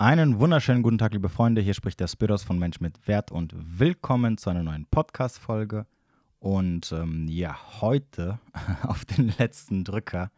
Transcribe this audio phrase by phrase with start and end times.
[0.00, 1.60] Einen wunderschönen guten Tag, liebe Freunde.
[1.60, 5.86] Hier spricht der Spiros von Mensch mit Wert und willkommen zu einer neuen Podcast-Folge.
[6.38, 8.38] Und ähm, ja, heute
[8.84, 10.30] auf den letzten Drücker.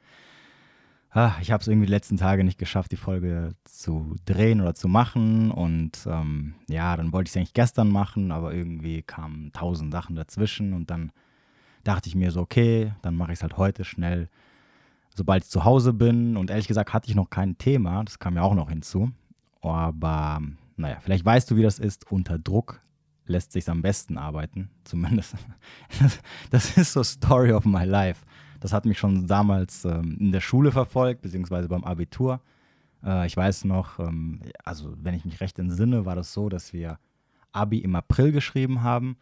[1.11, 4.75] Ah, ich habe es irgendwie die letzten Tage nicht geschafft, die Folge zu drehen oder
[4.75, 5.51] zu machen.
[5.51, 10.17] Und ähm, ja, dann wollte ich es eigentlich gestern machen, aber irgendwie kamen tausend Sachen
[10.17, 10.73] dazwischen.
[10.73, 11.13] Und dann
[11.85, 14.31] dachte ich mir so, okay, dann mache ich es halt heute schnell,
[15.15, 16.39] sobald ich zu Hause bin.
[16.39, 18.03] Und ehrlich gesagt hatte ich noch kein Thema.
[18.05, 19.13] Das kam ja auch noch hinzu.
[19.61, 20.41] Aber
[20.77, 22.11] naja, vielleicht weißt du, wie das ist.
[22.11, 22.81] Unter Druck
[23.27, 24.71] lässt sich am besten arbeiten.
[24.85, 25.35] Zumindest.
[26.51, 28.25] Das ist so Story of my life.
[28.61, 32.41] Das hat mich schon damals ähm, in der Schule verfolgt, beziehungsweise beim Abitur.
[33.03, 36.73] Äh, ich weiß noch, ähm, also wenn ich mich recht entsinne, war das so, dass
[36.73, 36.99] wir
[37.53, 39.17] Abi im April geschrieben haben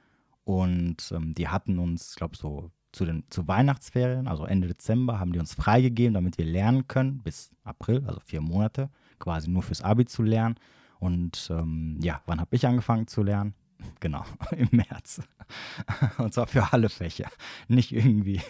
[0.44, 5.20] und ähm, die hatten uns, ich glaube, so zu den zu Weihnachtsferien, also Ende Dezember,
[5.20, 9.62] haben die uns freigegeben, damit wir lernen können, bis April, also vier Monate quasi nur
[9.62, 10.56] fürs Abi zu lernen.
[11.00, 13.54] Und ähm, ja, wann habe ich angefangen zu lernen?
[14.00, 14.24] Genau,
[14.56, 15.22] im März.
[16.18, 17.30] Und zwar für alle Fächer.
[17.68, 18.40] Nicht irgendwie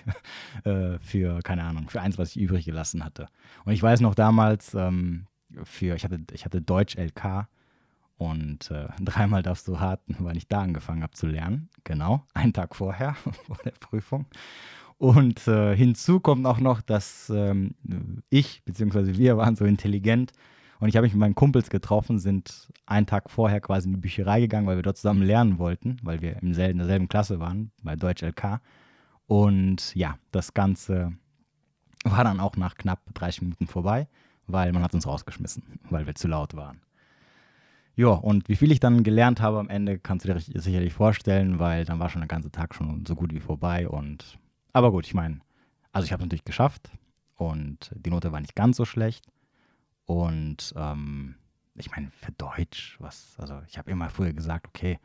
[0.65, 3.28] äh, für, keine Ahnung, für eins, was ich übrig gelassen hatte.
[3.67, 5.27] Und ich weiß noch damals, ähm,
[5.65, 7.47] für, ich hatte, ich hatte Deutsch LK
[8.17, 11.69] und äh, dreimal darfst du raten, weil ich da angefangen habe zu lernen.
[11.84, 13.15] Genau, einen Tag vorher,
[13.47, 14.27] vor der Prüfung.
[14.98, 17.75] Und äh, hinzu kommt auch noch, dass ähm,
[18.28, 20.33] ich, beziehungsweise wir waren so intelligent,
[20.81, 24.01] und ich habe mich mit meinen Kumpels getroffen, sind einen Tag vorher quasi in die
[24.01, 27.41] Bücherei gegangen, weil wir dort zusammen lernen wollten, weil wir im selben, in derselben Klasse
[27.41, 28.61] waren, bei Deutsch LK.
[29.27, 31.12] Und ja, das Ganze
[32.05, 34.09] war dann auch nach knapp 30 Minuten vorbei,
[34.47, 36.81] weil man hat uns rausgeschmissen, weil wir zu laut waren.
[37.97, 41.59] Ja, und wie viel ich dann gelernt habe am Ende, kannst du dir sicherlich vorstellen,
[41.59, 43.89] weil dann war schon der ganze Tag schon so gut wie vorbei.
[43.89, 44.39] Und
[44.73, 45.41] aber gut, ich meine,
[45.91, 46.93] also ich habe es natürlich geschafft
[47.34, 49.27] und die Note war nicht ganz so schlecht.
[50.09, 51.34] Und ähm,
[51.75, 54.98] ich meine, für Deutsch, was, also ich habe immer früher gesagt, okay,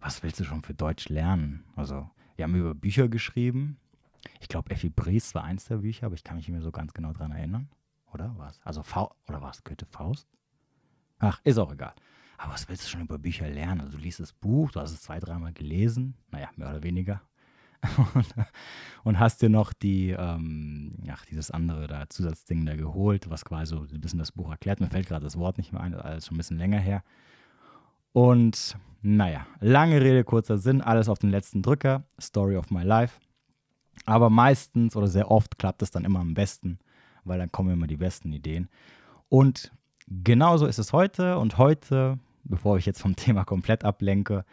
[0.00, 1.62] was willst du schon für Deutsch lernen?
[1.76, 3.76] Also, wir haben über Bücher geschrieben.
[4.40, 6.72] Ich glaube, Effi Bries war eins der Bücher, aber ich kann mich nicht mehr so
[6.72, 7.68] ganz genau daran erinnern.
[8.14, 8.58] Oder was?
[8.62, 9.62] Also, Fa oder was?
[9.62, 10.26] Goethe Faust?
[11.18, 11.92] Ach, ist auch egal.
[12.38, 13.82] Aber was willst du schon über Bücher lernen?
[13.82, 16.14] Also, du liest das Buch, du hast es zwei, dreimal gelesen.
[16.30, 17.20] Naja, mehr oder weniger.
[19.04, 23.74] Und, hast dir noch die, ähm, ach, dieses andere da Zusatzding da geholt, was quasi
[23.74, 24.80] so ein bisschen das Buch erklärt.
[24.80, 27.02] Mir fällt gerade das Wort nicht mehr ein, alles schon ein bisschen länger her.
[28.12, 33.20] Und naja, lange Rede, kurzer Sinn, alles auf den letzten Drücker, Story of my life.
[34.04, 36.78] Aber meistens oder sehr oft klappt es dann immer am besten,
[37.24, 38.68] weil dann kommen immer die besten Ideen.
[39.28, 39.72] Und
[40.08, 41.38] genauso ist es heute.
[41.38, 44.44] Und heute, bevor ich jetzt vom Thema komplett ablenke,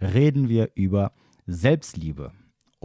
[0.00, 1.12] reden wir über
[1.46, 2.32] Selbstliebe.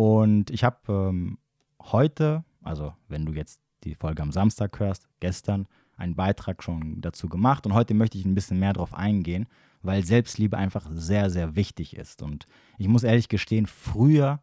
[0.02, 1.38] Und ich habe ähm,
[1.80, 7.30] heute, also wenn du jetzt die Folge am Samstag hörst, gestern einen Beitrag schon dazu
[7.30, 9.46] gemacht und heute möchte ich ein bisschen mehr darauf eingehen,
[9.84, 12.24] weil Selbstliebe einfach sehr, sehr wichtig ist.
[12.24, 12.48] Und
[12.80, 14.42] ich muss ehrlich gestehen, früher,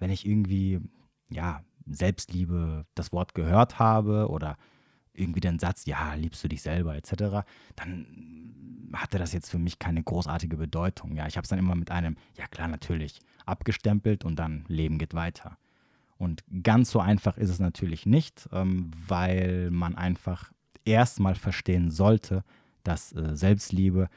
[0.00, 0.80] wenn ich irgendwie,
[1.30, 4.58] ja, Selbstliebe das Wort gehört habe oder
[5.14, 9.78] irgendwie den Satz, ja, liebst du dich selber etc., dann hatte das jetzt für mich
[9.78, 11.14] keine großartige Bedeutung.
[11.14, 14.98] Ja, ich habe es dann immer mit einem, ja klar, natürlich, abgestempelt und dann Leben
[14.98, 15.58] geht weiter.
[16.18, 20.52] Und ganz so einfach ist es natürlich nicht, ähm, weil man einfach
[20.84, 22.44] erstmal verstehen sollte,
[22.82, 24.08] dass äh, Selbstliebe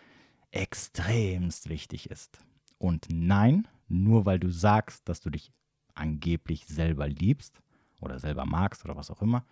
[0.52, 2.40] extremst wichtig ist.
[2.78, 5.52] Und nein, nur weil du sagst, dass du dich
[5.94, 7.62] angeblich selber liebst
[8.02, 9.46] oder selber magst oder was auch immer,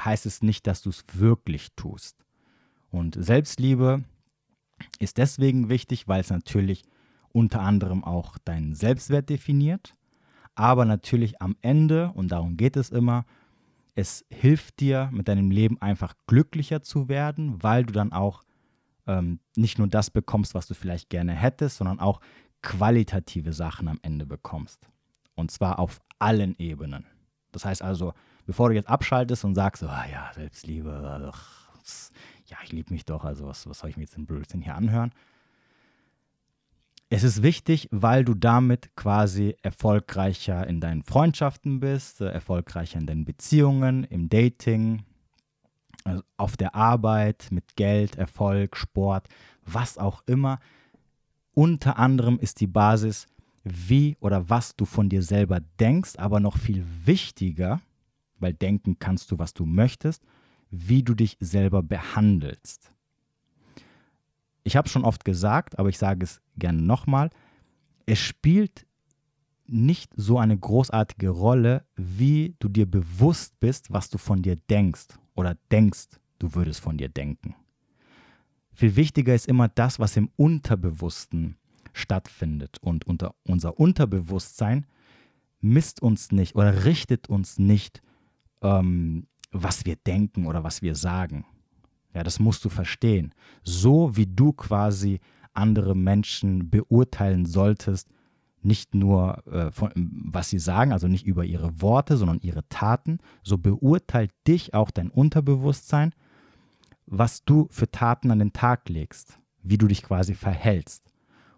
[0.00, 2.16] heißt es nicht, dass du es wirklich tust.
[2.90, 4.04] Und Selbstliebe
[4.98, 6.82] ist deswegen wichtig, weil es natürlich
[7.32, 9.96] unter anderem auch deinen Selbstwert definiert,
[10.54, 13.24] aber natürlich am Ende, und darum geht es immer,
[13.94, 18.42] es hilft dir mit deinem Leben einfach glücklicher zu werden, weil du dann auch
[19.06, 22.20] ähm, nicht nur das bekommst, was du vielleicht gerne hättest, sondern auch
[22.62, 24.88] qualitative Sachen am Ende bekommst.
[25.34, 27.06] Und zwar auf allen Ebenen.
[27.50, 28.14] Das heißt also,
[28.46, 31.68] bevor du jetzt abschaltest und sagst, oh ja, Selbstliebe, ach,
[32.46, 34.74] ja, ich liebe mich doch, also was, was soll ich mir jetzt den Blödsinn hier
[34.74, 35.12] anhören?
[37.08, 43.06] Es ist wichtig, weil du damit quasi erfolgreicher in deinen Freundschaften bist, äh, erfolgreicher in
[43.06, 45.02] deinen Beziehungen, im Dating,
[46.04, 49.28] also auf der Arbeit, mit Geld, Erfolg, Sport,
[49.66, 50.58] was auch immer.
[51.54, 53.26] Unter anderem ist die Basis,
[53.62, 57.80] wie oder was du von dir selber denkst, aber noch viel wichtiger,
[58.42, 60.22] weil denken kannst du, was du möchtest,
[60.70, 62.92] wie du dich selber behandelst.
[64.64, 67.30] Ich habe schon oft gesagt, aber ich sage es gerne nochmal,
[68.06, 68.86] es spielt
[69.66, 75.08] nicht so eine großartige Rolle, wie du dir bewusst bist, was du von dir denkst
[75.34, 77.54] oder denkst, du würdest von dir denken.
[78.74, 81.56] Viel wichtiger ist immer das, was im Unterbewussten
[81.92, 82.78] stattfindet.
[82.80, 84.86] Und unter unser Unterbewusstsein
[85.60, 88.02] misst uns nicht oder richtet uns nicht,
[88.62, 91.44] ähm, was wir denken oder was wir sagen.
[92.14, 93.34] Ja, das musst du verstehen.
[93.62, 95.20] So wie du quasi
[95.54, 98.08] andere Menschen beurteilen solltest,
[98.62, 103.18] nicht nur äh, von, was sie sagen, also nicht über ihre Worte, sondern ihre Taten,
[103.42, 106.14] so beurteilt dich auch dein Unterbewusstsein,
[107.06, 111.11] was du für Taten an den Tag legst, wie du dich quasi verhältst.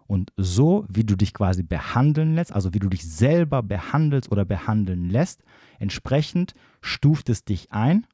[0.07, 4.45] Und so, wie du dich quasi behandeln lässt, also wie du dich selber behandelst oder
[4.45, 5.43] behandeln lässt,
[5.79, 8.05] entsprechend stuft es dich ein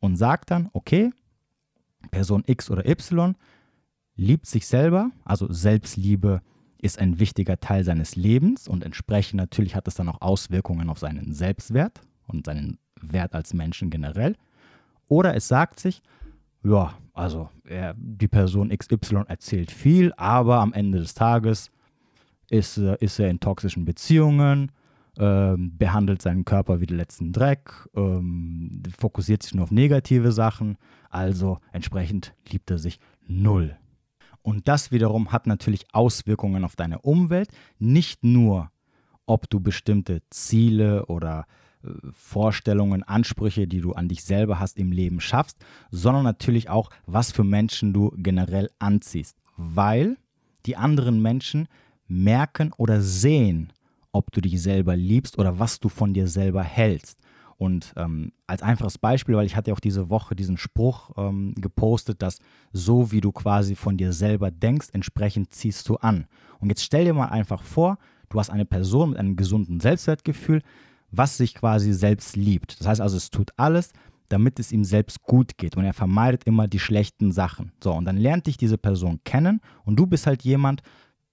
[0.00, 1.10] und sagt dann, okay,
[2.10, 3.34] Person X oder Y
[4.14, 6.42] liebt sich selber, also Selbstliebe
[6.80, 10.98] ist ein wichtiger Teil seines Lebens und entsprechend natürlich hat es dann auch Auswirkungen auf
[10.98, 14.36] seinen Selbstwert und seinen Wert als Menschen generell.
[15.08, 16.02] Oder es sagt sich,
[16.62, 21.70] ja, also er, die Person XY erzählt viel, aber am Ende des Tages
[22.50, 24.72] ist, ist er in toxischen Beziehungen,
[25.18, 30.78] ähm, behandelt seinen Körper wie den letzten Dreck, ähm, fokussiert sich nur auf negative Sachen,
[31.10, 33.76] also entsprechend liebt er sich null.
[34.42, 38.70] Und das wiederum hat natürlich Auswirkungen auf deine Umwelt, nicht nur,
[39.26, 41.67] ob du bestimmte Ziele oder äh,
[42.12, 45.58] Vorstellungen, Ansprüche, die du an dich selber hast im Leben schaffst,
[45.90, 49.36] sondern natürlich auch, was für Menschen du generell anziehst.
[49.56, 50.16] Weil
[50.66, 51.68] die anderen Menschen
[52.06, 53.72] merken oder sehen,
[54.12, 57.18] ob du dich selber liebst oder was du von dir selber hältst.
[57.56, 61.54] Und ähm, als einfaches Beispiel, weil ich hatte ja auch diese Woche diesen Spruch ähm,
[61.56, 62.38] gepostet, dass
[62.72, 66.26] so wie du quasi von dir selber denkst, entsprechend ziehst du an.
[66.60, 67.98] Und jetzt stell dir mal einfach vor,
[68.28, 70.62] du hast eine Person mit einem gesunden Selbstwertgefühl,
[71.10, 72.78] was sich quasi selbst liebt.
[72.80, 73.92] Das heißt also, es tut alles,
[74.28, 77.72] damit es ihm selbst gut geht und er vermeidet immer die schlechten Sachen.
[77.82, 80.82] So, und dann lernt dich diese Person kennen und du bist halt jemand,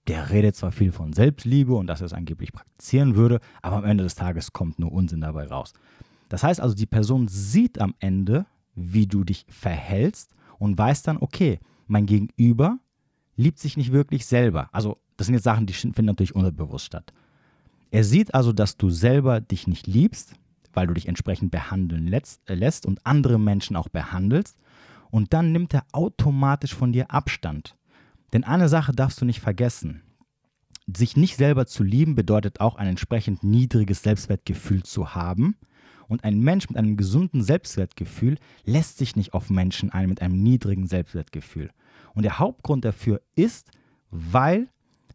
[0.06, 3.84] der redet zwar viel von Selbstliebe und dass er es angeblich praktizieren würde, aber am
[3.84, 5.72] Ende des Tages kommt nur Unsinn dabei raus.
[6.28, 11.18] Das heißt also, die Person sieht am Ende, wie du dich verhältst und weiß dann,
[11.18, 12.78] okay, mein Gegenüber
[13.36, 14.68] liebt sich nicht wirklich selber.
[14.72, 17.12] Also, das sind jetzt Sachen, die finden natürlich unterbewusst statt.
[17.90, 20.34] Er sieht also, dass du selber dich nicht liebst,
[20.72, 24.58] weil du dich entsprechend behandeln äh, lässt und andere Menschen auch behandelst.
[25.10, 27.76] Und dann nimmt er automatisch von dir Abstand.
[28.32, 30.02] Denn eine Sache darfst du nicht vergessen.
[30.94, 35.56] Sich nicht selber zu lieben bedeutet auch ein entsprechend niedriges Selbstwertgefühl zu haben.
[36.08, 40.42] Und ein Mensch mit einem gesunden Selbstwertgefühl lässt sich nicht auf Menschen ein mit einem
[40.42, 41.70] niedrigen Selbstwertgefühl.
[42.14, 43.70] Und der Hauptgrund dafür ist,
[44.10, 44.68] weil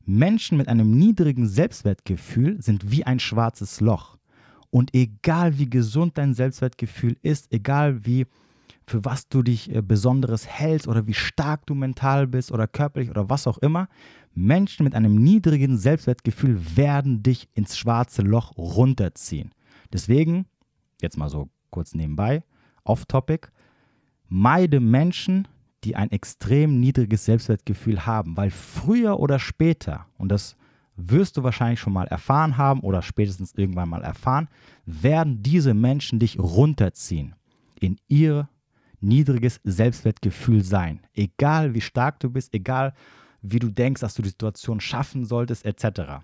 [0.06, 4.18] Menschen mit einem niedrigen Selbstwertgefühl sind wie ein schwarzes Loch.
[4.70, 8.26] Und egal wie gesund dein Selbstwertgefühl ist, egal wie
[8.88, 13.10] für was du dich äh, Besonderes hältst oder wie stark du mental bist oder körperlich
[13.10, 13.88] oder was auch immer,
[14.34, 19.52] Menschen mit einem niedrigen Selbstwertgefühl werden dich ins schwarze Loch runterziehen.
[19.92, 20.46] Deswegen,
[21.02, 22.44] jetzt mal so kurz nebenbei,
[22.84, 23.50] off-topic,
[24.30, 25.48] meide Menschen,
[25.84, 30.56] die ein extrem niedriges Selbstwertgefühl haben, weil früher oder später, und das
[30.96, 34.48] wirst du wahrscheinlich schon mal erfahren haben oder spätestens irgendwann mal erfahren,
[34.86, 37.36] werden diese Menschen dich runterziehen
[37.80, 38.50] in ihr
[39.00, 41.00] niedriges Selbstwertgefühl sein.
[41.14, 42.94] Egal wie stark du bist, egal
[43.42, 46.22] wie du denkst, dass du die Situation schaffen solltest, etc.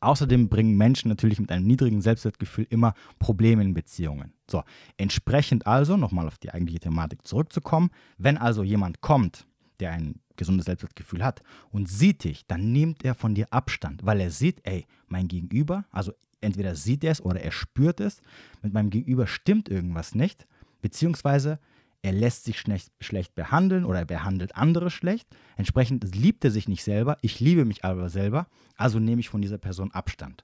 [0.00, 4.32] Außerdem bringen Menschen natürlich mit einem niedrigen Selbstwertgefühl immer Probleme in Beziehungen.
[4.50, 4.62] So,
[4.96, 9.46] entsprechend also, nochmal auf die eigentliche Thematik zurückzukommen, wenn also jemand kommt,
[9.78, 14.20] der ein gesundes Selbstwertgefühl hat und sieht dich, dann nimmt er von dir Abstand, weil
[14.20, 18.22] er sieht, ey, mein Gegenüber, also entweder sieht er es oder er spürt es,
[18.62, 20.46] mit meinem Gegenüber stimmt irgendwas nicht,
[20.80, 21.58] beziehungsweise
[22.02, 25.28] er lässt sich schlecht, schlecht behandeln oder er behandelt andere schlecht.
[25.56, 27.18] Entsprechend liebt er sich nicht selber.
[27.20, 28.46] Ich liebe mich aber selber.
[28.76, 30.42] Also nehme ich von dieser Person Abstand.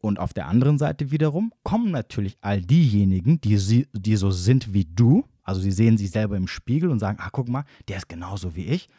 [0.00, 4.84] Und auf der anderen Seite wiederum kommen natürlich all diejenigen, die, die so sind wie
[4.84, 5.24] du.
[5.42, 8.54] Also sie sehen sich selber im Spiegel und sagen, ah, guck mal, der ist genauso
[8.54, 8.90] wie ich.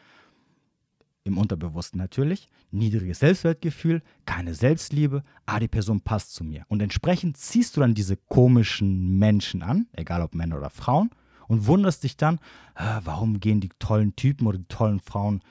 [1.24, 2.50] Im Unterbewussten natürlich.
[2.72, 5.24] Niedriges Selbstwertgefühl, keine Selbstliebe.
[5.46, 6.66] Ah, die Person passt zu mir.
[6.68, 11.12] Und entsprechend ziehst du dann diese komischen Menschen an, egal ob Männer oder Frauen
[11.48, 12.40] und wunderst dich dann,
[13.04, 15.42] warum gehen die tollen Typen oder die tollen Frauen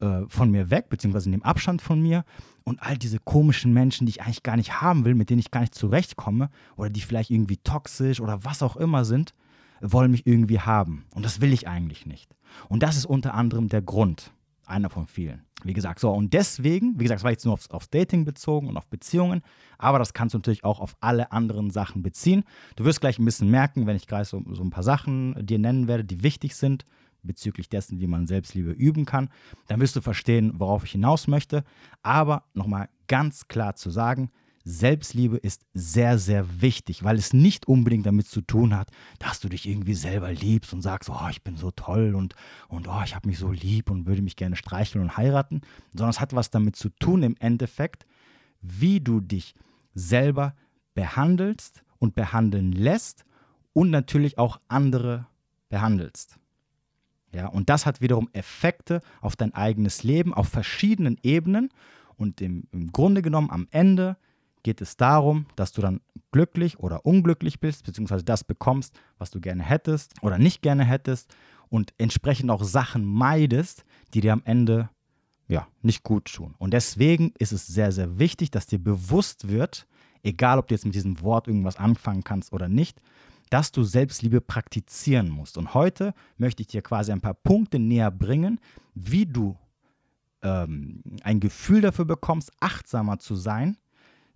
[0.00, 2.24] äh, von mir weg, beziehungsweise nehmen Abstand von mir.
[2.62, 5.50] Und all diese komischen Menschen, die ich eigentlich gar nicht haben will, mit denen ich
[5.50, 9.34] gar nicht zurechtkomme oder die vielleicht irgendwie toxisch oder was auch immer sind,
[9.80, 11.04] wollen mich irgendwie haben.
[11.14, 12.36] Und das will ich eigentlich nicht.
[12.68, 14.32] Und das ist unter anderem der Grund,
[14.68, 15.44] einer von vielen.
[15.64, 18.68] Wie gesagt, so und deswegen, wie gesagt, das war jetzt nur aufs, aufs, Dating bezogen
[18.68, 19.42] und auf Beziehungen,
[19.76, 22.44] aber das kannst du natürlich auch auf alle anderen Sachen beziehen.
[22.76, 25.58] Du wirst gleich ein bisschen merken, wenn ich gleich so, so ein paar Sachen dir
[25.58, 26.84] nennen werde, die wichtig sind,
[27.22, 29.28] bezüglich dessen, wie man Selbstliebe üben kann,
[29.66, 31.64] dann wirst du verstehen, worauf ich hinaus möchte.
[32.02, 34.30] Aber nochmal ganz klar zu sagen,
[34.68, 39.48] Selbstliebe ist sehr, sehr wichtig, weil es nicht unbedingt damit zu tun hat, dass du
[39.48, 42.34] dich irgendwie selber liebst und sagst, oh, ich bin so toll und,
[42.68, 46.10] und oh, ich habe mich so lieb und würde mich gerne streicheln und heiraten, sondern
[46.10, 48.04] es hat was damit zu tun im Endeffekt,
[48.60, 49.54] wie du dich
[49.94, 50.54] selber
[50.92, 53.24] behandelst und behandeln lässt
[53.72, 55.26] und natürlich auch andere
[55.70, 56.38] behandelst.
[57.32, 61.70] Ja, und das hat wiederum Effekte auf dein eigenes Leben auf verschiedenen Ebenen
[62.16, 64.18] und im, im Grunde genommen am Ende
[64.62, 66.00] geht es darum, dass du dann
[66.32, 71.34] glücklich oder unglücklich bist, beziehungsweise das bekommst, was du gerne hättest oder nicht gerne hättest
[71.68, 73.84] und entsprechend auch Sachen meidest,
[74.14, 74.90] die dir am Ende
[75.48, 76.54] ja, nicht gut tun.
[76.58, 79.86] Und deswegen ist es sehr, sehr wichtig, dass dir bewusst wird,
[80.22, 83.00] egal ob du jetzt mit diesem Wort irgendwas anfangen kannst oder nicht,
[83.50, 85.56] dass du Selbstliebe praktizieren musst.
[85.56, 88.60] Und heute möchte ich dir quasi ein paar Punkte näher bringen,
[88.94, 89.56] wie du
[90.42, 93.78] ähm, ein Gefühl dafür bekommst, achtsamer zu sein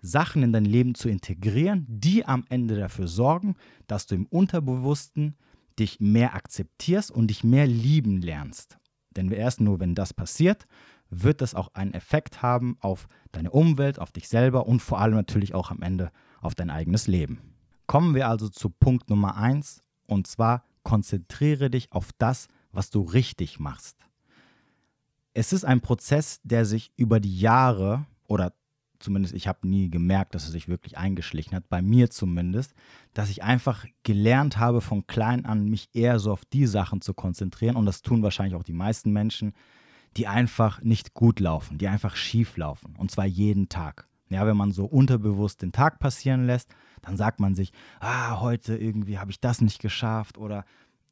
[0.03, 3.55] Sachen in dein Leben zu integrieren, die am Ende dafür sorgen,
[3.87, 5.37] dass du im Unterbewussten
[5.79, 8.79] dich mehr akzeptierst und dich mehr lieben lernst.
[9.17, 10.67] Denn erst nur, wenn das passiert,
[11.09, 15.15] wird das auch einen Effekt haben auf deine Umwelt, auf dich selber und vor allem
[15.15, 17.39] natürlich auch am Ende auf dein eigenes Leben.
[17.87, 23.03] Kommen wir also zu Punkt Nummer eins und zwar konzentriere dich auf das, was du
[23.03, 23.99] richtig machst.
[25.35, 28.55] Es ist ein Prozess, der sich über die Jahre oder
[29.03, 32.75] zumindest ich habe nie gemerkt, dass es sich wirklich eingeschlichen hat, bei mir zumindest,
[33.15, 37.15] dass ich einfach gelernt habe von klein an, mich eher so auf die Sachen zu
[37.15, 39.53] konzentrieren und das tun wahrscheinlich auch die meisten Menschen,
[40.17, 44.09] die einfach nicht gut laufen, die einfach schief laufen und zwar jeden Tag.
[44.29, 48.77] Ja, wenn man so unterbewusst den Tag passieren lässt, dann sagt man sich, ah, heute
[48.77, 50.65] irgendwie habe ich das nicht geschafft oder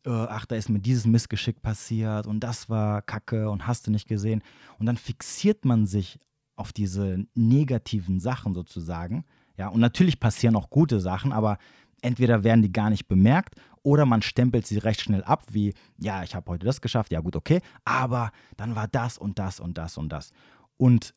[0.07, 3.91] äh, ach, da ist mir dieses Missgeschick passiert und das war Kacke und hast du
[3.91, 4.43] nicht gesehen.
[4.79, 6.19] Und dann fixiert man sich
[6.61, 9.25] auf diese negativen Sachen sozusagen.
[9.57, 11.59] Ja, und natürlich passieren auch gute Sachen, aber
[12.03, 16.23] entweder werden die gar nicht bemerkt oder man stempelt sie recht schnell ab, wie, ja,
[16.23, 19.79] ich habe heute das geschafft, ja gut, okay, aber dann war das und das und
[19.79, 20.33] das und das.
[20.77, 21.15] Und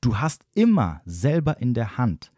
[0.00, 2.32] du hast immer selber in der Hand,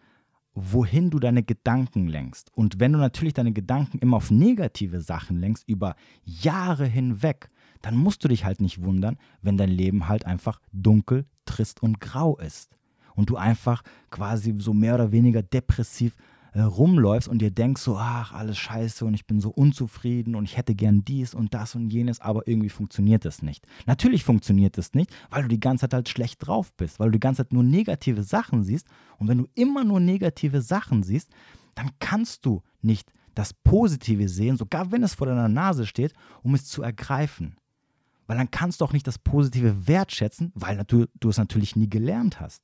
[0.54, 2.52] wohin du deine Gedanken lenkst.
[2.54, 7.50] Und wenn du natürlich deine Gedanken immer auf negative Sachen lenkst, über Jahre hinweg,
[7.82, 12.00] dann musst du dich halt nicht wundern, wenn dein Leben halt einfach dunkel, trist und
[12.00, 12.76] grau ist.
[13.14, 16.16] Und du einfach quasi so mehr oder weniger depressiv
[16.54, 20.44] äh, rumläufst und dir denkst so, ach, alles scheiße und ich bin so unzufrieden und
[20.44, 23.66] ich hätte gern dies und das und jenes, aber irgendwie funktioniert das nicht.
[23.86, 27.18] Natürlich funktioniert das nicht, weil du die ganze Zeit halt schlecht drauf bist, weil du
[27.18, 28.86] die ganze Zeit nur negative Sachen siehst.
[29.18, 31.30] Und wenn du immer nur negative Sachen siehst,
[31.74, 36.54] dann kannst du nicht das Positive sehen, sogar wenn es vor deiner Nase steht, um
[36.54, 37.56] es zu ergreifen.
[38.26, 42.40] Weil dann kannst du auch nicht das Positive wertschätzen, weil du, es natürlich nie gelernt
[42.40, 42.62] hast.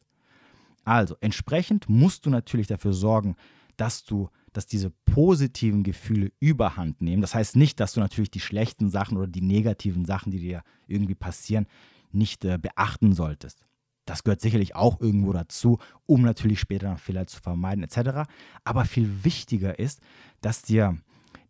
[0.84, 3.36] Also, entsprechend musst du natürlich dafür sorgen,
[3.76, 7.22] dass du, dass diese positiven Gefühle überhand nehmen.
[7.22, 10.62] Das heißt nicht, dass du natürlich die schlechten Sachen oder die negativen Sachen, die dir
[10.86, 11.66] irgendwie passieren,
[12.12, 13.66] nicht äh, beachten solltest.
[14.06, 18.28] Das gehört sicherlich auch irgendwo dazu, um natürlich später Fehler zu vermeiden, etc.
[18.64, 20.00] Aber viel wichtiger ist,
[20.40, 20.98] dass dir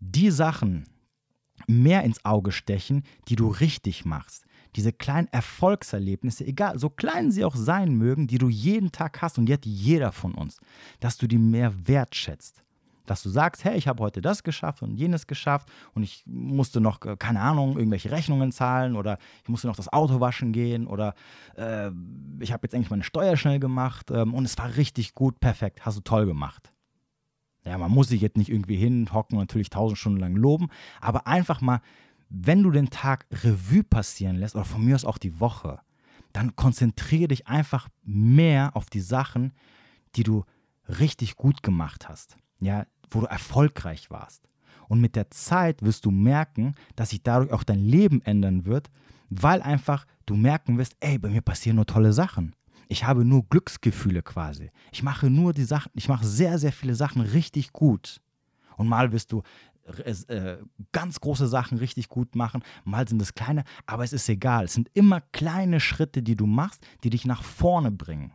[0.00, 0.84] die Sachen,
[1.66, 4.44] mehr ins Auge stechen, die du richtig machst.
[4.76, 9.38] Diese kleinen Erfolgserlebnisse, egal, so klein sie auch sein mögen, die du jeden Tag hast
[9.38, 10.60] und hat jeder von uns,
[11.00, 12.62] dass du die mehr wertschätzt.
[13.06, 16.80] Dass du sagst, hey, ich habe heute das geschafft und jenes geschafft und ich musste
[16.80, 20.86] noch, äh, keine Ahnung, irgendwelche Rechnungen zahlen oder ich musste noch das Auto waschen gehen
[20.86, 21.14] oder
[21.56, 21.90] äh,
[22.38, 25.84] ich habe jetzt eigentlich meine Steuer schnell gemacht ähm, und es war richtig gut, perfekt,
[25.84, 26.72] hast du toll gemacht.
[27.64, 30.68] Ja, man muss sich jetzt nicht irgendwie hinhocken und natürlich tausend Stunden lang loben,
[31.00, 31.80] aber einfach mal,
[32.30, 35.80] wenn du den Tag Revue passieren lässt oder von mir aus auch die Woche,
[36.32, 39.52] dann konzentriere dich einfach mehr auf die Sachen,
[40.16, 40.44] die du
[40.88, 44.48] richtig gut gemacht hast, ja, wo du erfolgreich warst.
[44.88, 48.90] Und mit der Zeit wirst du merken, dass sich dadurch auch dein Leben ändern wird,
[49.28, 52.54] weil einfach du merken wirst, ey, bei mir passieren nur tolle Sachen.
[52.90, 54.72] Ich habe nur Glücksgefühle quasi.
[54.90, 58.20] Ich mache nur die Sachen, ich mache sehr, sehr viele Sachen richtig gut.
[58.76, 59.44] Und mal wirst du
[60.26, 60.56] äh,
[60.90, 64.64] ganz große Sachen richtig gut machen, mal sind es kleine, aber es ist egal.
[64.64, 68.32] Es sind immer kleine Schritte, die du machst, die dich nach vorne bringen.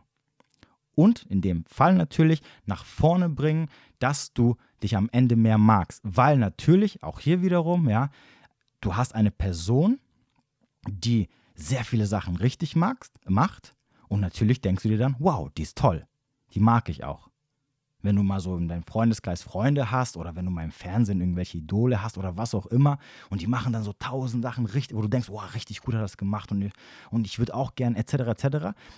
[0.94, 6.00] Und in dem Fall natürlich nach vorne bringen, dass du dich am Ende mehr magst.
[6.02, 8.08] Weil natürlich, auch hier wiederum, ja,
[8.80, 10.00] du hast eine Person,
[10.88, 13.75] die sehr viele Sachen richtig magst, macht
[14.08, 16.06] und natürlich denkst du dir dann, wow, die ist toll.
[16.52, 17.28] Die mag ich auch.
[18.02, 21.20] wenn du mal so in deinem Freundeskreis Freunde hast oder wenn du mal im Fernsehen
[21.20, 22.98] irgendwelche Idole hast oder was auch immer
[23.30, 26.02] und die machen dann so tausend Sachen richtig, wo du denkst, wow, richtig gut hat
[26.02, 26.70] das gemacht und,
[27.10, 28.14] und ich würde auch gern etc.
[28.14, 28.46] etc.,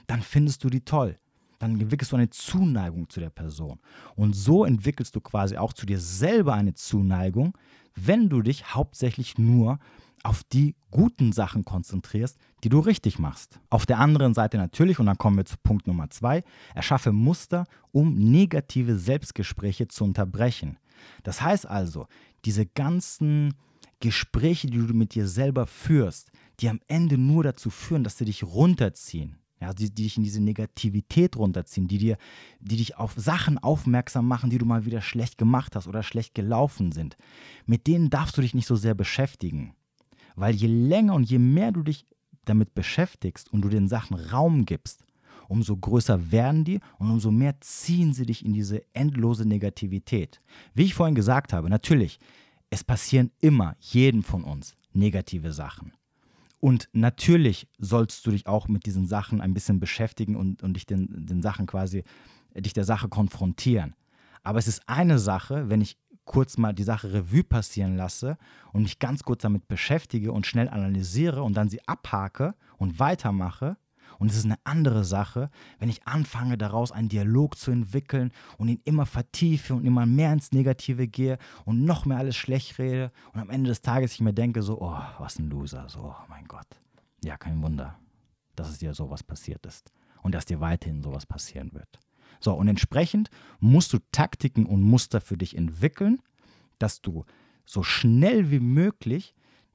[0.07, 1.19] dann findest du die toll.
[1.59, 3.81] Dann entwickelst du eine Zuneigung zu der Person.
[4.15, 7.57] Und so entwickelst du quasi auch zu dir selber eine Zuneigung,
[7.97, 9.79] wenn du dich hauptsächlich nur
[10.23, 13.61] auf die guten Sachen konzentrierst, die du richtig machst.
[13.71, 16.45] Auf der anderen Seite natürlich, und dann kommen wir zu Punkt Nummer zwei,
[16.75, 20.79] erschaffe Muster, um negative Selbstgespräche zu unterbrechen.
[21.23, 22.07] Das heißt also,
[22.45, 23.55] diese ganzen
[24.01, 28.25] Gespräche, die du mit dir selber führst, die am Ende nur dazu führen, dass sie
[28.25, 29.39] dich runterziehen.
[29.61, 32.17] Ja, die, die dich in diese Negativität runterziehen, die, dir,
[32.61, 36.37] die dich auf Sachen aufmerksam machen, die du mal wieder schlecht gemacht hast oder schlecht
[36.37, 37.17] gelaufen sind.
[37.67, 39.75] Mit denen darfst du dich nicht so sehr beschäftigen.
[40.39, 42.07] Weil je länger und je mehr du dich
[42.45, 45.05] damit beschäftigst und du den Sachen Raum gibst,
[45.49, 50.41] umso größer werden die und umso mehr ziehen sie dich in diese endlose Negativität.
[50.75, 52.19] Wie ich vorhin gesagt habe, natürlich,
[52.71, 55.93] es passieren immer jedem von uns negative Sachen.
[56.61, 60.87] Und natürlich sollst du dich auch mit diesen Sachen ein bisschen beschäftigen und, und dich
[60.87, 62.05] den, den Sachen quasi,
[62.55, 63.95] dich der Sache konfrontieren.
[64.43, 65.97] Aber es ist eine Sache, wenn ich
[66.29, 68.37] kurz mal die Sache Revue passieren lasse
[68.73, 73.77] und mich ganz kurz damit beschäftige und schnell analysiere und dann sie abhake und weitermache.
[74.19, 78.69] Und es ist eine andere Sache, wenn ich anfange, daraus einen Dialog zu entwickeln und
[78.69, 83.11] ihn immer vertiefe und immer mehr ins Negative gehe und noch mehr alles schlecht rede
[83.33, 86.29] und am Ende des Tages ich mir denke, so, oh, was ein Loser, so, oh
[86.29, 86.67] mein Gott.
[87.25, 87.99] Ja, kein Wunder,
[88.55, 89.93] dass es dir sowas passiert ist
[90.23, 91.99] und dass dir weiterhin sowas passieren wird.
[92.41, 93.31] So, und entsprechend
[93.61, 96.21] musst du Taktiken und Muster für dich entwickeln,
[96.79, 97.25] dass du
[97.65, 99.35] so schnell wie möglich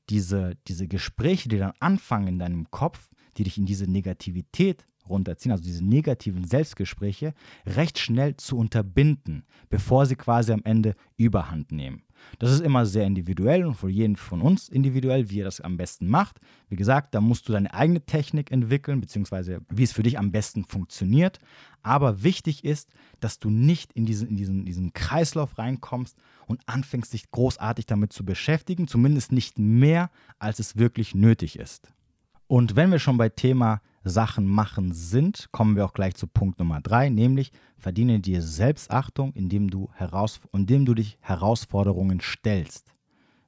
[0.09, 5.51] diese, diese Gespräche, die dann anfangen in deinem Kopf, die dich in diese Negativität runterziehen,
[5.51, 7.33] also diese negativen Selbstgespräche,
[7.65, 12.03] recht schnell zu unterbinden, bevor sie quasi am Ende überhand nehmen.
[12.39, 15.77] Das ist immer sehr individuell und für jeden von uns individuell, wie er das am
[15.77, 16.39] besten macht.
[16.69, 20.31] Wie gesagt, da musst du deine eigene Technik entwickeln, beziehungsweise wie es für dich am
[20.31, 21.39] besten funktioniert.
[21.81, 22.89] Aber wichtig ist,
[23.19, 28.13] dass du nicht in diesen, in diesen, diesen Kreislauf reinkommst und anfängst, dich großartig damit
[28.13, 31.91] zu beschäftigen, zumindest nicht mehr, als es wirklich nötig ist.
[32.47, 36.59] Und wenn wir schon bei Thema Sachen machen sind, kommen wir auch gleich zu Punkt
[36.59, 42.93] Nummer drei, nämlich verdiene dir Selbstachtung, indem du, heraus, indem du dich Herausforderungen stellst.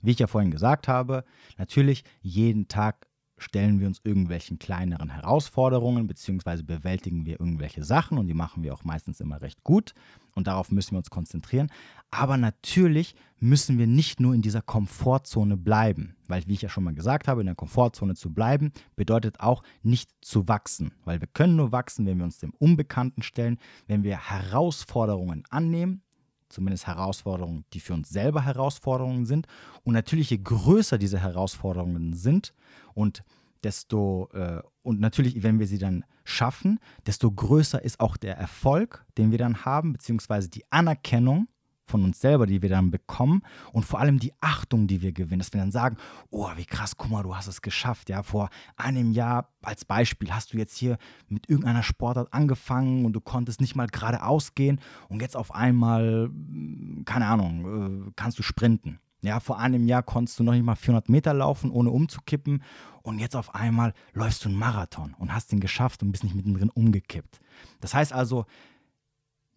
[0.01, 1.23] Wie ich ja vorhin gesagt habe,
[1.57, 8.27] natürlich jeden Tag stellen wir uns irgendwelchen kleineren Herausforderungen beziehungsweise bewältigen wir irgendwelche Sachen und
[8.27, 9.93] die machen wir auch meistens immer recht gut
[10.35, 11.69] und darauf müssen wir uns konzentrieren.
[12.11, 16.85] Aber natürlich müssen wir nicht nur in dieser Komfortzone bleiben, weil wie ich ja schon
[16.85, 21.27] mal gesagt habe, in der Komfortzone zu bleiben bedeutet auch nicht zu wachsen, weil wir
[21.27, 26.01] können nur wachsen, wenn wir uns dem Unbekannten stellen, wenn wir Herausforderungen annehmen
[26.49, 29.47] zumindest Herausforderungen, die für uns selber Herausforderungen sind.
[29.83, 32.53] Und natürlich, je größer diese Herausforderungen sind
[32.93, 33.23] und
[33.63, 39.05] desto, äh, und natürlich, wenn wir sie dann schaffen, desto größer ist auch der Erfolg,
[39.17, 41.47] den wir dann haben, beziehungsweise die Anerkennung
[41.85, 45.39] von uns selber, die wir dann bekommen und vor allem die Achtung, die wir gewinnen,
[45.39, 45.97] dass wir dann sagen,
[46.29, 50.31] oh, wie krass, guck mal, du hast es geschafft, ja, vor einem Jahr als Beispiel
[50.31, 54.79] hast du jetzt hier mit irgendeiner Sportart angefangen und du konntest nicht mal geradeaus gehen
[55.09, 58.99] und jetzt auf einmal, hm, keine Ahnung, äh, kannst du sprinten.
[59.21, 62.61] Ja, vor einem Jahr konntest du noch nicht mal 400 Meter laufen, ohne umzukippen
[63.01, 66.35] und jetzt auf einmal läufst du einen Marathon und hast ihn geschafft und bist nicht
[66.35, 67.39] mittendrin umgekippt.
[67.79, 68.45] Das heißt also,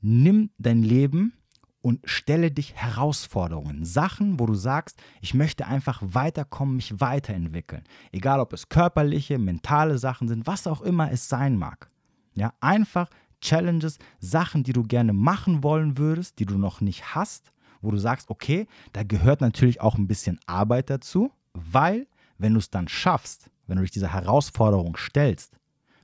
[0.00, 1.34] nimm dein Leben
[1.80, 7.84] und stelle dich Herausforderungen, Sachen, wo du sagst, ich möchte einfach weiterkommen, mich weiterentwickeln.
[8.12, 11.90] Egal, ob es körperliche, mentale Sachen sind, was auch immer es sein mag.
[12.34, 13.08] Ja, einfach
[13.40, 17.98] Challenges, Sachen, die du gerne machen wollen würdest, die du noch nicht hast, wo du
[17.98, 22.06] sagst, okay, da gehört natürlich auch ein bisschen Arbeit dazu, weil
[22.38, 25.56] wenn du es dann schaffst, wenn du dich dieser Herausforderung stellst,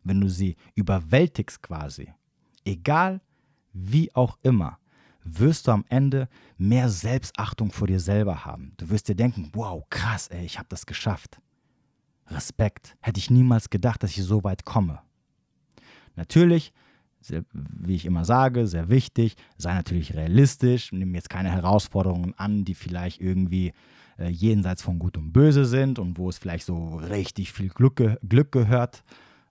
[0.04, 2.12] wenn du sie überwältigst quasi,
[2.64, 3.20] egal
[3.72, 4.78] wie auch immer,
[5.24, 8.74] wirst du am Ende mehr Selbstachtung vor dir selber haben.
[8.76, 11.38] Du wirst dir denken, wow, krass, ey, ich habe das geschafft.
[12.28, 12.96] Respekt.
[13.00, 15.00] Hätte ich niemals gedacht, dass ich so weit komme.
[16.16, 16.72] Natürlich,
[17.20, 22.64] sehr, wie ich immer sage, sehr wichtig, sei natürlich realistisch, nimm jetzt keine Herausforderungen an,
[22.64, 23.72] die vielleicht irgendwie
[24.18, 28.02] äh, jenseits von Gut und Böse sind und wo es vielleicht so richtig viel Glück,
[28.22, 29.02] Glück gehört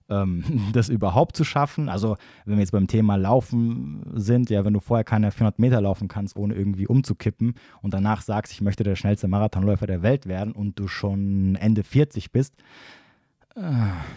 [0.08, 1.88] ähm, das überhaupt zu schaffen.
[1.88, 5.80] Also wenn wir jetzt beim Thema Laufen sind, ja, wenn du vorher keine 400 Meter
[5.80, 10.26] laufen kannst, ohne irgendwie umzukippen und danach sagst, ich möchte der schnellste Marathonläufer der Welt
[10.26, 12.54] werden und du schon Ende 40 bist,
[13.56, 13.62] äh,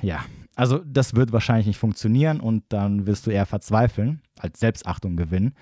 [0.05, 5.15] ja, also das wird wahrscheinlich nicht funktionieren und dann wirst du eher verzweifeln, als Selbstachtung
[5.15, 5.53] gewinnen.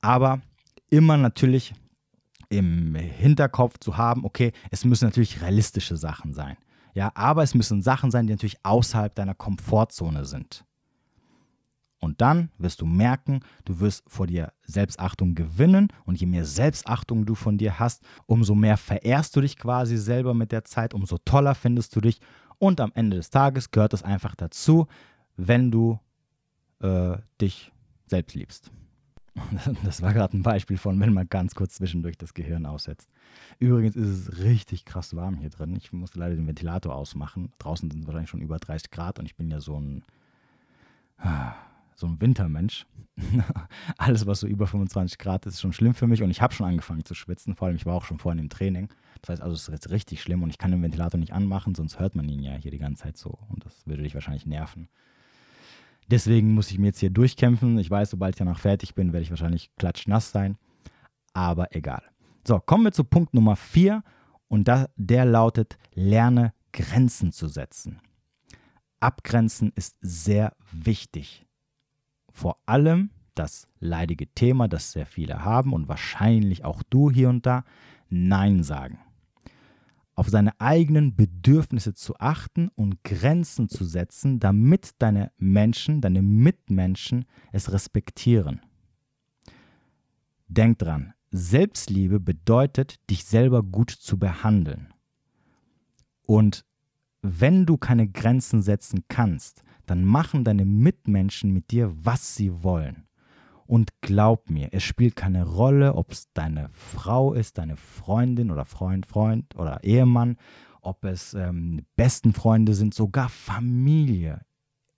[0.00, 0.40] Aber
[0.88, 1.74] immer natürlich
[2.48, 6.56] im Hinterkopf zu haben, okay, es müssen natürlich realistische Sachen sein.
[6.94, 10.64] Ja, aber es müssen Sachen sein, die natürlich außerhalb deiner Komfortzone sind.
[12.02, 15.86] Und dann wirst du merken, du wirst vor dir Selbstachtung gewinnen.
[16.04, 20.34] Und je mehr Selbstachtung du von dir hast, umso mehr verehrst du dich quasi selber
[20.34, 22.20] mit der Zeit, umso toller findest du dich.
[22.58, 24.88] Und am Ende des Tages gehört es einfach dazu,
[25.36, 26.00] wenn du
[26.80, 27.72] äh, dich
[28.06, 28.72] selbst liebst.
[29.84, 33.10] Das war gerade ein Beispiel von, wenn man ganz kurz zwischendurch das Gehirn aussetzt.
[33.58, 35.74] Übrigens ist es richtig krass warm hier drin.
[35.76, 37.52] Ich musste leider den Ventilator ausmachen.
[37.58, 40.02] Draußen sind es wahrscheinlich schon über 30 Grad und ich bin ja so ein
[41.94, 42.86] so ein Wintermensch.
[43.98, 46.52] Alles, was so über 25 Grad ist, ist schon schlimm für mich und ich habe
[46.52, 47.54] schon angefangen zu schwitzen.
[47.54, 48.88] Vor allem, ich war auch schon vorhin im Training.
[49.20, 51.74] Das heißt also, es ist jetzt richtig schlimm und ich kann den Ventilator nicht anmachen,
[51.74, 54.46] sonst hört man ihn ja hier die ganze Zeit so und das würde dich wahrscheinlich
[54.46, 54.88] nerven.
[56.08, 57.78] Deswegen muss ich mir jetzt hier durchkämpfen.
[57.78, 60.58] Ich weiß, sobald ich danach fertig bin, werde ich wahrscheinlich klatschnass sein.
[61.32, 62.02] Aber egal.
[62.46, 64.02] So, kommen wir zu Punkt Nummer 4
[64.48, 68.00] und da, der lautet, lerne Grenzen zu setzen.
[69.00, 71.46] Abgrenzen ist sehr wichtig
[72.32, 77.46] vor allem das leidige Thema, das sehr viele haben und wahrscheinlich auch du hier und
[77.46, 77.64] da,
[78.08, 78.98] Nein sagen.
[80.14, 87.24] Auf seine eigenen Bedürfnisse zu achten und Grenzen zu setzen, damit deine Menschen, deine Mitmenschen
[87.50, 88.60] es respektieren.
[90.48, 94.92] Denk dran, Selbstliebe bedeutet, dich selber gut zu behandeln.
[96.26, 96.66] Und
[97.22, 103.06] wenn du keine Grenzen setzen kannst, dann machen deine Mitmenschen mit dir, was sie wollen.
[103.72, 108.66] Und glaub mir, es spielt keine Rolle, ob es deine Frau ist, deine Freundin oder
[108.66, 110.36] Freund, Freund oder Ehemann,
[110.82, 114.42] ob es ähm, besten Freunde sind, sogar Familie.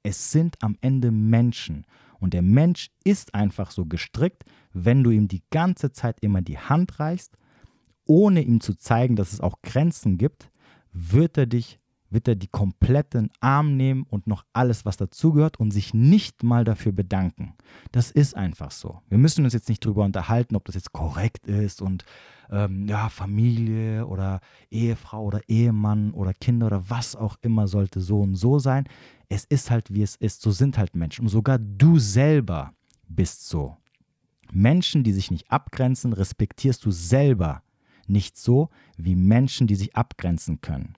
[0.03, 1.87] Es sind am Ende Menschen.
[2.19, 6.59] Und der Mensch ist einfach so gestrickt, wenn du ihm die ganze Zeit immer die
[6.59, 7.39] Hand reichst,
[8.07, 10.51] ohne ihm zu zeigen, dass es auch Grenzen gibt,
[10.93, 11.79] wird er dich
[12.15, 16.65] wird er die kompletten Arm nehmen und noch alles, was dazugehört und sich nicht mal
[16.65, 17.55] dafür bedanken.
[17.93, 19.01] Das ist einfach so.
[19.09, 22.05] Wir müssen uns jetzt nicht darüber unterhalten, ob das jetzt korrekt ist und
[22.51, 28.21] ähm, ja, Familie oder Ehefrau oder Ehemann oder Kinder oder was auch immer sollte so
[28.21, 28.85] und so sein.
[29.29, 30.41] Es ist halt, wie es ist.
[30.43, 31.23] So sind halt Menschen.
[31.23, 32.73] Und sogar du selber
[33.09, 33.77] bist so.
[34.53, 37.63] Menschen, die sich nicht abgrenzen, respektierst du selber
[38.07, 40.95] nicht so wie Menschen, die sich abgrenzen können.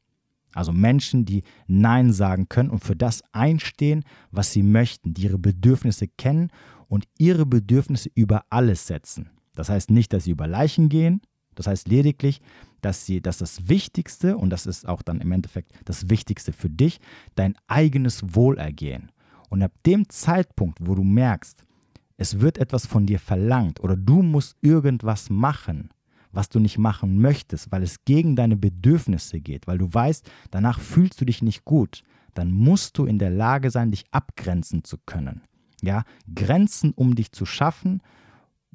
[0.57, 5.38] Also Menschen, die Nein sagen können und für das einstehen, was sie möchten, die ihre
[5.38, 6.51] Bedürfnisse kennen
[6.88, 9.31] und ihre Bedürfnisse über alles setzen.
[9.55, 11.21] Das heißt nicht, dass sie über Leichen gehen,
[11.55, 12.40] das heißt lediglich,
[12.81, 16.71] dass sie, dass das Wichtigste, und das ist auch dann im Endeffekt das Wichtigste für
[16.71, 17.01] dich,
[17.35, 19.11] dein eigenes Wohlergehen.
[19.51, 21.64] Und ab dem Zeitpunkt, wo du merkst,
[22.16, 25.90] es wird etwas von dir verlangt oder du musst irgendwas machen,
[26.37, 30.79] was du nicht machen möchtest, weil es gegen deine Bedürfnisse geht, weil du weißt, danach
[30.79, 34.99] fühlst du dich nicht gut, dann musst du in der Lage sein, dich abgrenzen zu
[34.99, 35.42] können.
[35.83, 38.03] Ja, Grenzen, um dich zu schaffen,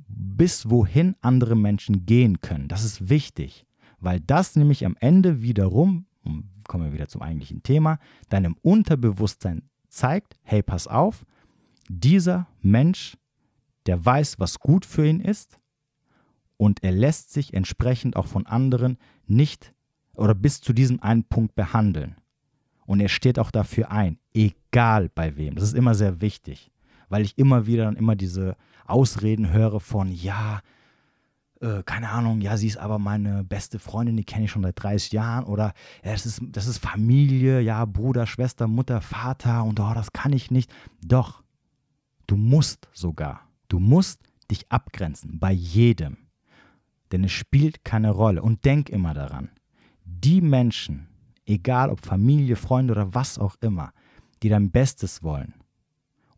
[0.08, 2.68] bis wohin andere Menschen gehen können.
[2.68, 3.66] Das ist wichtig,
[4.00, 6.06] weil das nämlich am Ende wiederum,
[6.68, 11.26] kommen wir wieder zum eigentlichen Thema, deinem Unterbewusstsein zeigt, hey, pass auf,
[11.88, 13.18] dieser Mensch,
[13.86, 15.61] der weiß, was gut für ihn ist,
[16.62, 19.74] und er lässt sich entsprechend auch von anderen nicht
[20.14, 22.18] oder bis zu diesem einen Punkt behandeln.
[22.86, 25.56] Und er steht auch dafür ein, egal bei wem.
[25.56, 26.70] Das ist immer sehr wichtig,
[27.10, 30.62] weil ich immer wieder dann immer diese Ausreden höre von, ja,
[31.62, 34.84] äh, keine Ahnung, ja, sie ist aber meine beste Freundin, die kenne ich schon seit
[34.84, 35.74] 30 Jahren oder
[36.06, 40.32] ja, das, ist, das ist Familie, ja, Bruder, Schwester, Mutter, Vater und oh, das kann
[40.32, 40.72] ich nicht.
[41.04, 41.42] Doch,
[42.28, 44.22] du musst sogar, du musst
[44.52, 46.21] dich abgrenzen bei jedem.
[47.12, 48.42] Denn es spielt keine Rolle.
[48.42, 49.50] Und denk immer daran,
[50.06, 51.08] die Menschen,
[51.46, 53.94] egal ob Familie, Freunde oder was auch immer,
[54.44, 55.54] die dein Bestes wollen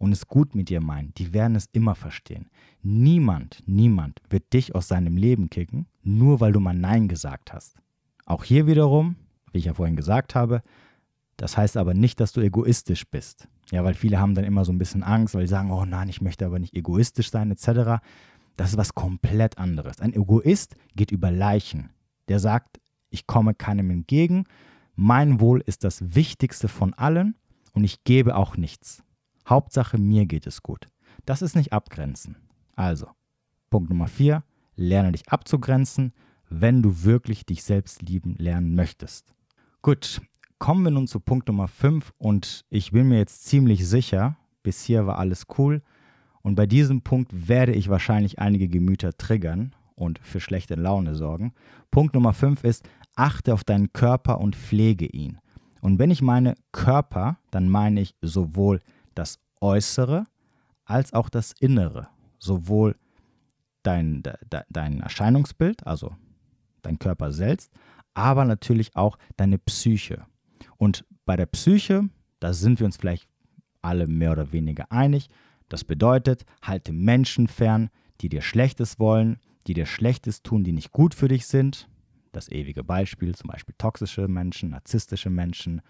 [0.03, 2.49] und es gut mit dir meinen, die werden es immer verstehen.
[2.81, 7.77] Niemand, niemand wird dich aus seinem Leben kicken, nur weil du mal Nein gesagt hast.
[8.25, 9.15] Auch hier wiederum,
[9.51, 10.61] wie ich ja vorhin gesagt habe,
[11.37, 13.47] das heißt aber nicht, dass du egoistisch bist.
[13.71, 16.09] Ja, weil viele haben dann immer so ein bisschen Angst, weil sie sagen, oh nein,
[16.09, 18.03] ich möchte aber nicht egoistisch sein, etc.
[18.55, 19.99] Das ist was komplett anderes.
[19.99, 21.89] Ein Egoist geht über Leichen.
[22.27, 24.45] Der sagt, ich komme keinem entgegen,
[24.95, 27.35] mein Wohl ist das Wichtigste von allen
[27.73, 29.03] und ich gebe auch nichts.
[29.47, 30.87] Hauptsache, mir geht es gut.
[31.25, 32.37] Das ist nicht abgrenzen.
[32.75, 33.07] Also,
[33.69, 34.43] Punkt Nummer vier,
[34.75, 36.13] lerne dich abzugrenzen,
[36.49, 39.33] wenn du wirklich dich selbst lieben lernen möchtest.
[39.81, 40.21] Gut,
[40.59, 44.83] kommen wir nun zu Punkt Nummer fünf und ich bin mir jetzt ziemlich sicher, bis
[44.83, 45.81] hier war alles cool
[46.43, 51.53] Und bei diesem Punkt werde ich wahrscheinlich einige Gemüter triggern und für schlechte Laune sorgen.
[51.89, 55.39] Punkt Nummer 5 ist, achte auf deinen Körper und pflege ihn.
[55.81, 58.81] Und wenn ich meine Körper, dann meine ich sowohl
[59.15, 60.25] das Äußere
[60.85, 62.07] als auch das Innere.
[62.39, 62.95] Sowohl
[63.83, 64.35] dein, de,
[64.69, 66.15] dein Erscheinungsbild, also
[66.81, 67.71] dein Körper selbst,
[68.13, 70.25] aber natürlich auch deine Psyche.
[70.77, 73.27] Und bei der Psyche, da sind wir uns vielleicht
[73.81, 75.29] alle mehr oder weniger einig.
[75.73, 77.89] Das bedeutet, halte Menschen fern,
[78.21, 81.89] die dir Schlechtes wollen, die dir Schlechtes tun, die nicht gut für dich sind.
[82.31, 85.81] Das ewige Beispiel, zum Beispiel toxische Menschen, narzisstische Menschen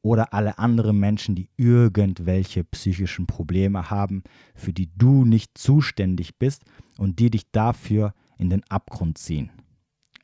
[0.00, 4.22] oder alle anderen Menschen, die irgendwelche psychischen Probleme haben,
[4.54, 6.62] für die du nicht zuständig bist
[6.96, 9.50] und die dich dafür in den Abgrund ziehen.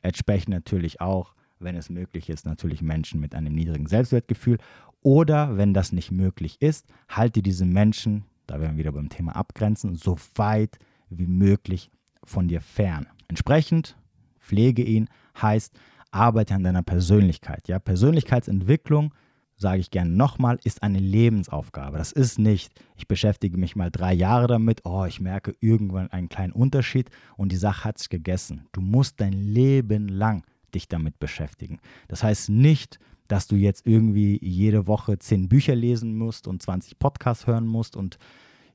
[0.01, 4.59] Entsprechend natürlich auch, wenn es möglich ist, natürlich Menschen mit einem niedrigen Selbstwertgefühl.
[5.01, 9.35] Oder wenn das nicht möglich ist, halte diese Menschen, da werden wir wieder beim Thema
[9.35, 10.77] Abgrenzen, so weit
[11.09, 11.89] wie möglich
[12.23, 13.07] von dir fern.
[13.27, 13.97] Entsprechend
[14.39, 15.09] pflege ihn
[15.41, 15.73] heißt,
[16.11, 17.67] arbeite an deiner Persönlichkeit.
[17.67, 17.79] Ja?
[17.79, 19.13] Persönlichkeitsentwicklung,
[19.55, 21.97] sage ich gerne nochmal, ist eine Lebensaufgabe.
[21.97, 26.29] Das ist nicht, ich beschäftige mich mal drei Jahre damit, oh, ich merke irgendwann einen
[26.29, 28.67] kleinen Unterschied und die Sache hat sich gegessen.
[28.71, 30.43] Du musst dein Leben lang
[30.75, 31.79] dich damit beschäftigen.
[32.07, 36.99] Das heißt nicht, dass du jetzt irgendwie jede Woche zehn Bücher lesen musst und 20
[36.99, 38.17] Podcasts hören musst und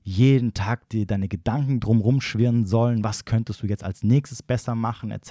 [0.03, 4.75] jeden Tag dir deine Gedanken drumherum schwirren sollen, was könntest du jetzt als nächstes besser
[4.75, 5.31] machen, etc.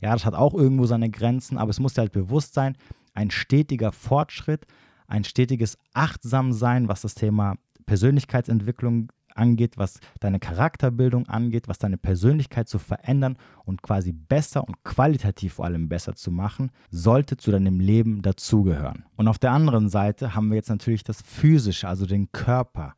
[0.00, 2.76] Ja, das hat auch irgendwo seine Grenzen, aber es muss dir halt bewusst sein,
[3.14, 4.66] ein stetiger Fortschritt,
[5.08, 7.56] ein stetiges Achtsamsein, was das Thema
[7.86, 14.82] Persönlichkeitsentwicklung angeht, was deine Charakterbildung angeht, was deine Persönlichkeit zu verändern und quasi besser und
[14.84, 19.04] qualitativ vor allem besser zu machen, sollte zu deinem Leben dazugehören.
[19.16, 22.94] Und auf der anderen Seite haben wir jetzt natürlich das Physische, also den Körper.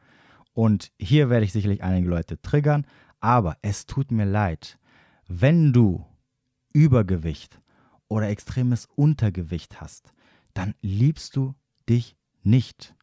[0.53, 2.87] Und hier werde ich sicherlich einige Leute triggern,
[3.21, 4.79] aber es tut mir leid,
[5.27, 6.05] wenn du
[6.73, 7.61] Übergewicht
[8.09, 10.13] oder extremes Untergewicht hast,
[10.55, 11.55] dann liebst du
[11.89, 12.95] dich nicht.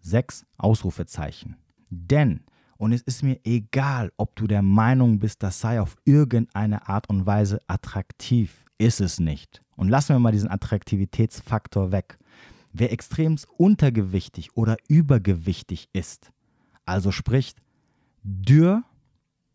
[0.00, 1.56] Sechs Ausrufezeichen.
[1.88, 2.44] Denn,
[2.82, 7.08] und es ist mir egal, ob du der Meinung bist, das sei auf irgendeine Art
[7.08, 9.62] und Weise attraktiv, ist es nicht.
[9.76, 12.18] Und lassen wir mal diesen Attraktivitätsfaktor weg.
[12.72, 16.32] Wer extremst untergewichtig oder übergewichtig ist,
[16.84, 17.62] also spricht
[18.24, 18.82] dürr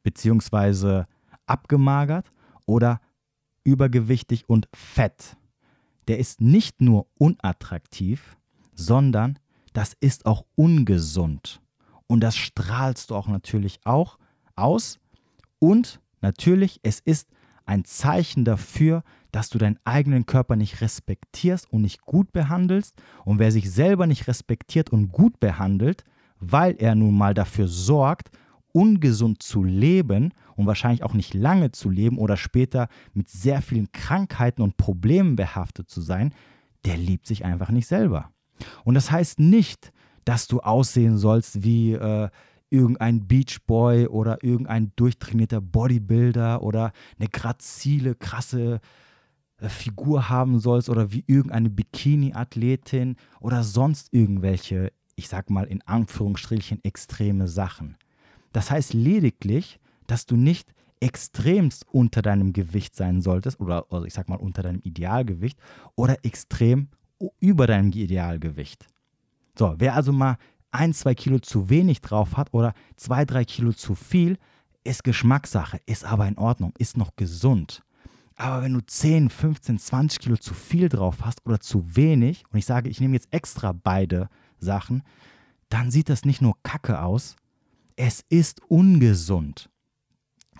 [0.03, 1.03] bzw.
[1.47, 2.31] abgemagert
[2.65, 3.01] oder
[3.65, 5.35] übergewichtig und fett.
[6.07, 8.37] Der ist nicht nur unattraktiv,
[8.73, 9.37] sondern
[9.73, 11.59] das ist auch ungesund.
[12.07, 14.17] Und das strahlst du auch natürlich auch
[14.55, 14.99] aus.
[15.59, 17.27] Und natürlich, es ist
[17.65, 22.95] ein Zeichen dafür, dass du deinen eigenen Körper nicht respektierst und nicht gut behandelst.
[23.25, 26.05] Und wer sich selber nicht respektiert und gut behandelt,
[26.39, 28.29] weil er nun mal dafür sorgt,
[28.71, 33.91] ungesund zu leben und wahrscheinlich auch nicht lange zu leben oder später mit sehr vielen
[33.91, 36.33] Krankheiten und Problemen behaftet zu sein,
[36.85, 38.31] der liebt sich einfach nicht selber.
[38.83, 39.91] Und das heißt nicht,
[40.27, 42.29] dass du aussehen sollst wie äh,
[42.69, 48.81] irgendein Beachboy oder irgendein durchtrainierter Bodybuilder oder eine grazile, krasse
[49.59, 55.81] äh, Figur haben sollst oder wie irgendeine Bikini-Athletin oder sonst irgendwelche ich sag mal in
[55.81, 57.97] Anführungsstrichen, extreme Sachen.
[58.53, 64.13] Das heißt lediglich, dass du nicht extremst unter deinem Gewicht sein solltest oder, oder ich
[64.13, 65.59] sag mal unter deinem Idealgewicht
[65.95, 66.89] oder extrem
[67.39, 68.87] über deinem Idealgewicht.
[69.57, 70.37] So, wer also mal
[70.71, 74.37] ein, zwei Kilo zu wenig drauf hat oder zwei, drei Kilo zu viel,
[74.83, 77.83] ist Geschmackssache, ist aber in Ordnung, ist noch gesund.
[78.35, 82.59] Aber wenn du 10, 15, 20 Kilo zu viel drauf hast oder zu wenig, und
[82.59, 85.01] ich sage, ich nehme jetzt extra beide Sachen,
[85.69, 87.35] dann sieht das nicht nur kacke aus,
[87.95, 89.71] es ist ungesund.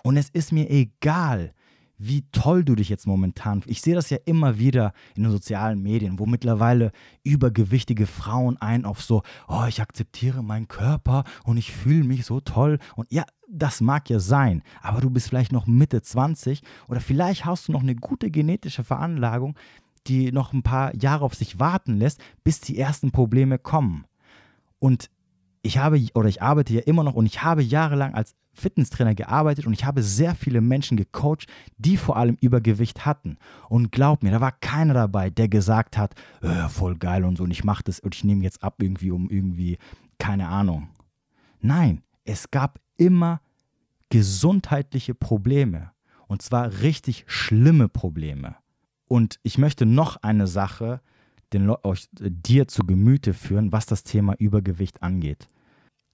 [0.02, 1.54] Und es ist mir egal,
[1.98, 3.62] wie toll du dich jetzt momentan.
[3.66, 6.92] Ich sehe das ja immer wieder in den sozialen Medien, wo mittlerweile
[7.24, 12.40] übergewichtige Frauen ein auf so, oh, ich akzeptiere meinen Körper und ich fühle mich so
[12.40, 12.78] toll.
[12.94, 17.44] Und ja, das mag ja sein, aber du bist vielleicht noch Mitte 20 oder vielleicht
[17.44, 19.56] hast du noch eine gute genetische Veranlagung,
[20.06, 24.04] die noch ein paar Jahre auf sich warten lässt, bis die ersten Probleme kommen.
[24.78, 25.10] Und
[25.62, 29.66] ich habe oder ich arbeite ja immer noch und ich habe jahrelang als Fitnesstrainer gearbeitet
[29.66, 33.38] und ich habe sehr viele Menschen gecoacht, die vor allem Übergewicht hatten.
[33.68, 37.44] Und glaub mir, da war keiner dabei, der gesagt hat, äh, voll geil und so
[37.44, 39.78] und ich mache das und ich nehme jetzt ab irgendwie um irgendwie
[40.18, 40.88] keine Ahnung.
[41.60, 43.40] Nein, es gab immer
[44.10, 45.92] gesundheitliche Probleme
[46.26, 48.56] und zwar richtig schlimme Probleme.
[49.06, 51.00] Und ich möchte noch eine Sache
[51.52, 55.48] den, euch, dir zu Gemüte führen, was das Thema Übergewicht angeht.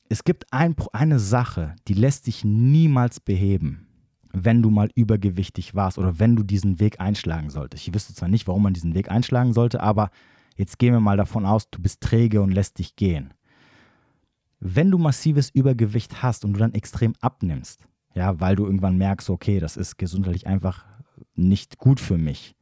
[0.09, 3.87] Es gibt ein, eine Sache, die lässt sich niemals beheben,
[4.33, 7.87] wenn du mal übergewichtig warst oder wenn du diesen Weg einschlagen solltest.
[7.87, 10.11] Ich wüsste zwar nicht, warum man diesen Weg einschlagen sollte, aber
[10.57, 13.33] jetzt gehen wir mal davon aus, du bist träge und lässt dich gehen.
[14.61, 19.31] Wenn du massives Übergewicht hast und du dann extrem abnimmst, ja, weil du irgendwann merkst,
[19.31, 20.85] okay, das ist gesundheitlich einfach
[21.35, 22.55] nicht gut für mich,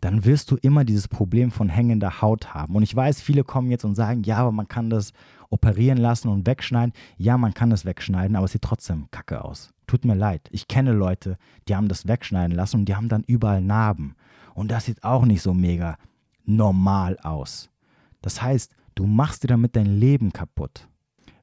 [0.00, 2.76] dann wirst du immer dieses Problem von hängender Haut haben.
[2.76, 5.12] Und ich weiß, viele kommen jetzt und sagen, ja, aber man kann das
[5.50, 6.92] operieren lassen und wegschneiden.
[7.16, 9.70] Ja, man kann das wegschneiden, aber es sieht trotzdem kacke aus.
[9.86, 10.48] Tut mir leid.
[10.50, 14.16] Ich kenne Leute, die haben das wegschneiden lassen und die haben dann überall Narben.
[14.54, 15.96] Und das sieht auch nicht so mega
[16.44, 17.70] normal aus.
[18.22, 20.88] Das heißt, du machst dir damit dein Leben kaputt.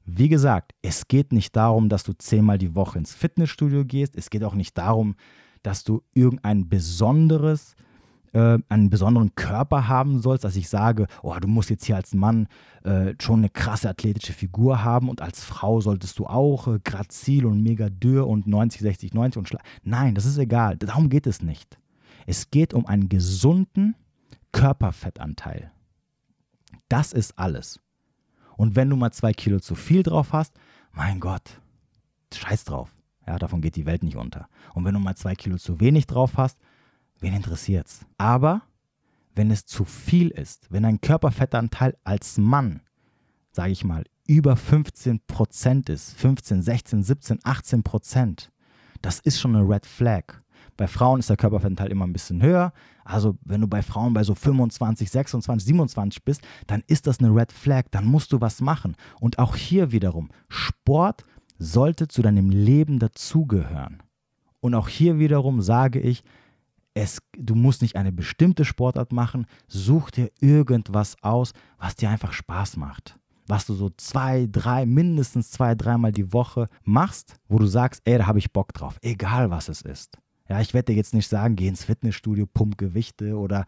[0.04, 4.16] Wie gesagt, es geht nicht darum, dass du zehnmal die Woche ins Fitnessstudio gehst.
[4.16, 5.16] Es geht auch nicht darum,
[5.62, 7.74] dass du irgendein besonderes
[8.34, 12.14] äh, einen besonderen Körper haben sollst, dass ich sage, oh, du musst jetzt hier als
[12.14, 12.48] Mann
[12.82, 17.46] äh, schon eine krasse athletische Figur haben und als Frau solltest du auch äh, grazil
[17.46, 20.76] und mega dürr und 90, 60, 90 und schla Nein, das ist egal.
[20.76, 21.78] Darum geht es nicht.
[22.26, 23.94] Es geht um einen gesunden
[24.52, 25.70] Körperfettanteil.
[26.88, 27.80] Das ist alles.
[28.56, 30.54] Und wenn du mal zwei Kilo zu viel drauf hast,
[30.92, 31.60] mein Gott,
[32.32, 32.94] scheiß drauf.
[33.26, 34.48] Ja, davon geht die Welt nicht unter.
[34.74, 36.58] Und wenn du mal zwei Kilo zu wenig drauf hast,
[37.24, 38.06] wen interessiert's?
[38.18, 38.62] Aber
[39.34, 42.82] wenn es zu viel ist, wenn ein Körperfettanteil als Mann,
[43.50, 48.52] sage ich mal, über 15 Prozent ist, 15, 16, 17, 18 Prozent,
[49.02, 50.40] das ist schon eine Red Flag.
[50.76, 52.72] Bei Frauen ist der Körperfettanteil immer ein bisschen höher.
[53.04, 57.34] Also wenn du bei Frauen bei so 25, 26, 27 bist, dann ist das eine
[57.34, 57.84] Red Flag.
[57.90, 58.96] Dann musst du was machen.
[59.20, 61.24] Und auch hier wiederum, Sport
[61.58, 64.02] sollte zu deinem Leben dazugehören.
[64.60, 66.24] Und auch hier wiederum sage ich,
[66.94, 72.32] es, du musst nicht eine bestimmte Sportart machen, such dir irgendwas aus, was dir einfach
[72.32, 73.18] Spaß macht.
[73.46, 78.16] Was du so zwei, drei, mindestens zwei, dreimal die Woche machst, wo du sagst, ey,
[78.16, 80.16] da habe ich Bock drauf, egal was es ist.
[80.48, 83.66] Ja, ich werde dir jetzt nicht sagen, geh ins Fitnessstudio, pump Gewichte oder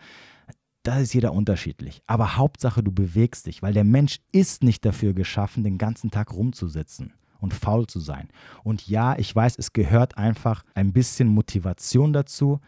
[0.83, 2.03] das ist jeder unterschiedlich.
[2.07, 6.33] Aber Hauptsache, du bewegst dich, weil der Mensch ist nicht dafür geschaffen, den ganzen Tag
[6.33, 8.29] rumzusitzen und faul zu sein.
[8.63, 12.61] Und ja, ich weiß, es gehört einfach ein bisschen Motivation dazu,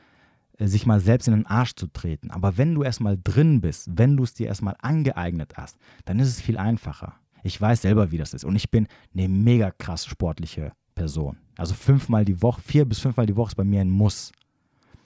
[0.66, 2.30] sich mal selbst in den Arsch zu treten.
[2.30, 6.28] Aber wenn du erstmal drin bist, wenn du es dir erstmal angeeignet hast, dann ist
[6.28, 7.14] es viel einfacher.
[7.44, 8.44] Ich weiß selber, wie das ist.
[8.44, 11.36] Und ich bin eine mega krass sportliche Person.
[11.56, 14.32] Also fünfmal die Woche, vier bis fünfmal die Woche ist bei mir ein Muss.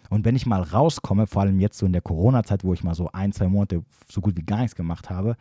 [0.08, 2.94] Und wenn ich mal rauskomme, vor allem jetzt so in der Corona-Zeit, wo ich mal
[2.94, 5.36] so ein, zwei Monate so gut wie gar nichts gemacht habe,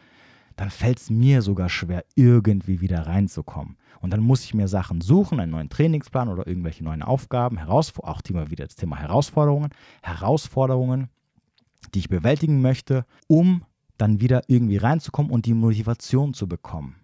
[0.61, 3.77] dann fällt es mir sogar schwer, irgendwie wieder reinzukommen.
[3.99, 8.21] Und dann muss ich mir Sachen suchen, einen neuen Trainingsplan oder irgendwelche neuen Aufgaben, auch
[8.21, 9.71] Thema wieder das Thema Herausforderungen,
[10.03, 11.09] Herausforderungen,
[11.95, 13.63] die ich bewältigen möchte, um
[13.97, 17.00] dann wieder irgendwie reinzukommen und die Motivation zu bekommen.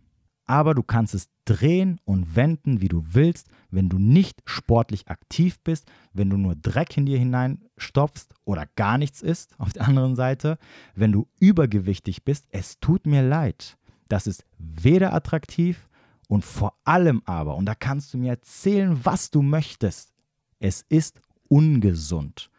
[0.48, 5.60] Aber du kannst es drehen und wenden, wie du willst, wenn du nicht sportlich aktiv
[5.60, 10.16] bist, wenn du nur Dreck in dir hineinstopfst oder gar nichts isst auf der anderen
[10.16, 10.58] Seite,
[10.96, 12.48] wenn du übergewichtig bist.
[12.52, 13.78] Es tut mir leid.
[14.08, 15.90] Das ist weder attraktiv
[16.30, 20.14] und vor allem aber, und da kannst du mir erzählen, was du möchtest,
[20.60, 22.50] es ist ungesund.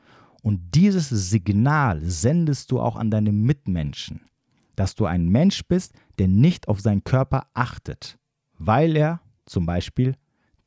[0.42, 4.20] Und dieses Signal sendest du auch an deine Mitmenschen
[4.78, 8.18] dass du ein Mensch bist, der nicht auf seinen Körper achtet,
[8.58, 10.14] weil er zum Beispiel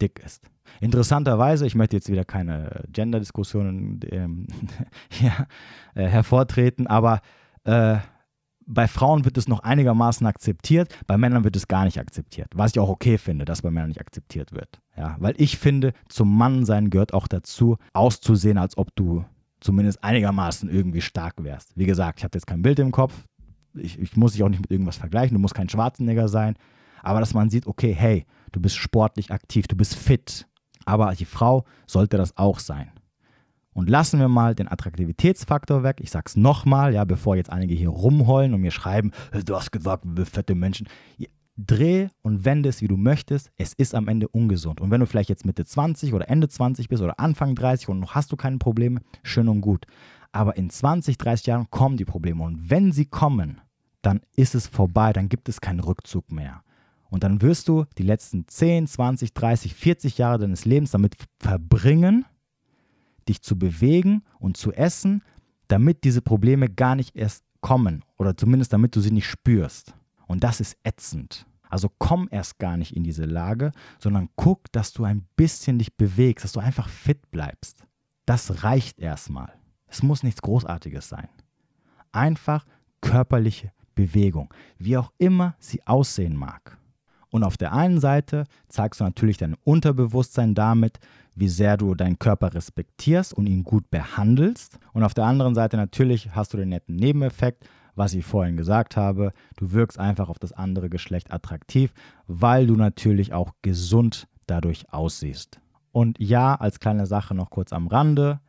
[0.02, 0.44] dick ist.
[0.80, 4.48] Interessanterweise, ich möchte jetzt wieder keine Gender-Diskussionen ähm,
[5.22, 5.48] ja,
[5.96, 7.22] äh, hervortreten, aber
[7.64, 7.98] äh,
[8.66, 12.48] bei Frauen wird es noch einigermaßen akzeptiert, bei Männern wird es gar nicht akzeptiert.
[12.54, 14.82] Was ich auch okay finde, dass bei Männern nicht akzeptiert wird.
[14.98, 19.26] Ja, weil ich finde, zum Mannsein gehört auch dazu, auszusehen, als ob du
[19.62, 21.72] zumindest einigermaßen irgendwie stark wärst.
[21.78, 23.26] Wie gesagt, ich habe jetzt kein Bild im Kopf,
[23.76, 26.56] ich, ich muss dich auch nicht mit irgendwas vergleichen, du musst kein Schwarzenegger sein,
[27.04, 30.48] aber dass man sieht, okay, hey, du bist sportlich aktiv, du bist fit,
[30.86, 32.92] aber die Frau sollte das auch sein.
[33.74, 36.00] Und lassen wir mal den Attraktivitätsfaktor weg.
[36.02, 39.12] Ich sag's nochmal, ja, bevor jetzt einige hier rumheulen und mir schreiben,
[39.46, 40.88] du hast gesagt, wir fette Menschen.
[41.58, 43.52] Dreh und wende es, wie du möchtest.
[43.58, 44.82] Es ist am Ende ungesund.
[44.82, 48.00] Und wenn du vielleicht jetzt Mitte 20 oder Ende 20 bist oder Anfang 30 und
[48.00, 49.86] noch hast du keine Probleme, schön und gut.
[50.32, 52.44] Aber in 20, 30 Jahren kommen die Probleme.
[52.44, 53.62] Und wenn sie kommen,
[54.02, 56.64] dann ist es vorbei, dann gibt es keinen Rückzug mehr.
[57.10, 62.26] Und dann wirst du die letzten 10, 20, 30, 40 Jahre deines Lebens damit verbringen,
[63.28, 65.22] dich zu bewegen und zu essen,
[65.68, 69.94] damit diese Probleme gar nicht erst kommen oder zumindest damit du sie nicht spürst.
[70.26, 71.46] Und das ist ätzend.
[71.70, 75.96] Also komm erst gar nicht in diese Lage, sondern guck, dass du ein bisschen dich
[75.96, 77.86] bewegst, dass du einfach fit bleibst.
[78.26, 79.54] Das reicht erstmal.
[79.92, 81.28] Es muss nichts Großartiges sein.
[82.14, 82.66] Einfach
[83.02, 86.78] körperliche Bewegung, wie auch immer sie aussehen mag.
[87.30, 91.00] Und auf der einen Seite zeigst du natürlich dein Unterbewusstsein damit,
[91.36, 94.80] wie sehr du deinen Körper respektierst und ihn gut behandelst.
[94.94, 98.96] Und auf der anderen Seite natürlich hast du den netten Nebeneffekt, was ich vorhin gesagt
[98.98, 99.34] habe.
[99.58, 101.94] Du wirkst einfach auf das andere Geschlecht attraktiv,
[102.28, 105.60] weil du natürlich auch gesund dadurch aussiehst.
[105.92, 108.40] Und ja, als kleine Sache noch kurz am Rande.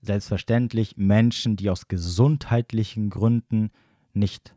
[0.00, 3.70] Selbstverständlich Menschen, die aus gesundheitlichen Gründen
[4.14, 4.54] nicht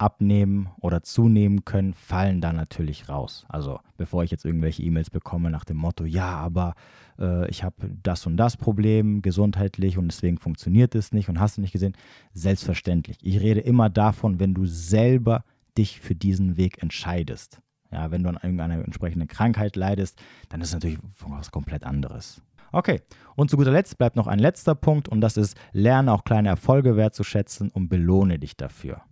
[0.00, 3.44] abnehmen oder zunehmen können, fallen da natürlich raus.
[3.48, 6.74] Also bevor ich jetzt irgendwelche E-Mails bekomme nach dem Motto, ja, aber
[7.18, 11.58] äh, ich habe das und das Problem gesundheitlich und deswegen funktioniert es nicht und hast
[11.58, 11.94] du nicht gesehen,
[12.32, 13.18] selbstverständlich.
[13.20, 15.44] Ich rede immer davon, wenn du selber
[15.76, 17.60] dich für diesen Weg entscheidest.
[17.92, 20.18] Ja, wenn du an irgendeiner entsprechenden Krankheit leidest,
[20.48, 22.40] dann ist es natürlich was komplett anderes.
[22.72, 23.00] Okay,
[23.36, 26.48] und zu guter Letzt bleibt noch ein letzter Punkt und das ist, lerne auch kleine
[26.48, 29.02] Erfolge wertzuschätzen und belohne dich dafür.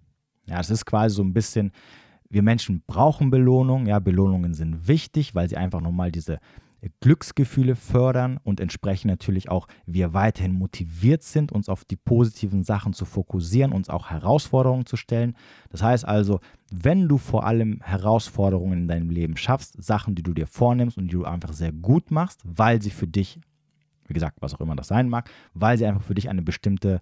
[0.46, 1.72] Ja, es ist quasi so ein bisschen,
[2.30, 3.86] wir Menschen brauchen Belohnung.
[3.86, 6.38] Ja, Belohnungen sind wichtig, weil sie einfach nochmal diese
[7.00, 12.92] Glücksgefühle fördern und entsprechend natürlich auch wir weiterhin motiviert sind, uns auf die positiven Sachen
[12.92, 15.34] zu fokussieren, uns auch Herausforderungen zu stellen.
[15.70, 16.40] Das heißt also,
[16.70, 21.08] wenn du vor allem Herausforderungen in deinem Leben schaffst, Sachen, die du dir vornimmst und
[21.08, 23.40] die du einfach sehr gut machst, weil sie für dich,
[24.08, 27.00] wie gesagt, was auch immer das sein mag, weil sie einfach für dich eine bestimmte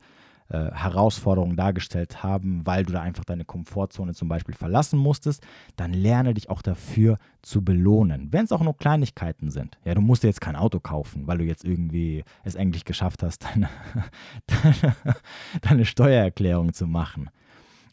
[0.49, 5.45] äh, Herausforderungen dargestellt haben, weil du da einfach deine Komfortzone zum Beispiel verlassen musstest,
[5.75, 8.33] dann lerne dich auch dafür zu belohnen.
[8.33, 9.77] Wenn es auch nur Kleinigkeiten sind.
[9.85, 13.25] Ja, du musst dir jetzt kein Auto kaufen, weil du jetzt irgendwie es eigentlich geschafft
[13.25, 13.69] hast, deine,
[14.47, 14.97] deine,
[15.63, 17.29] deine Steuererklärung zu machen.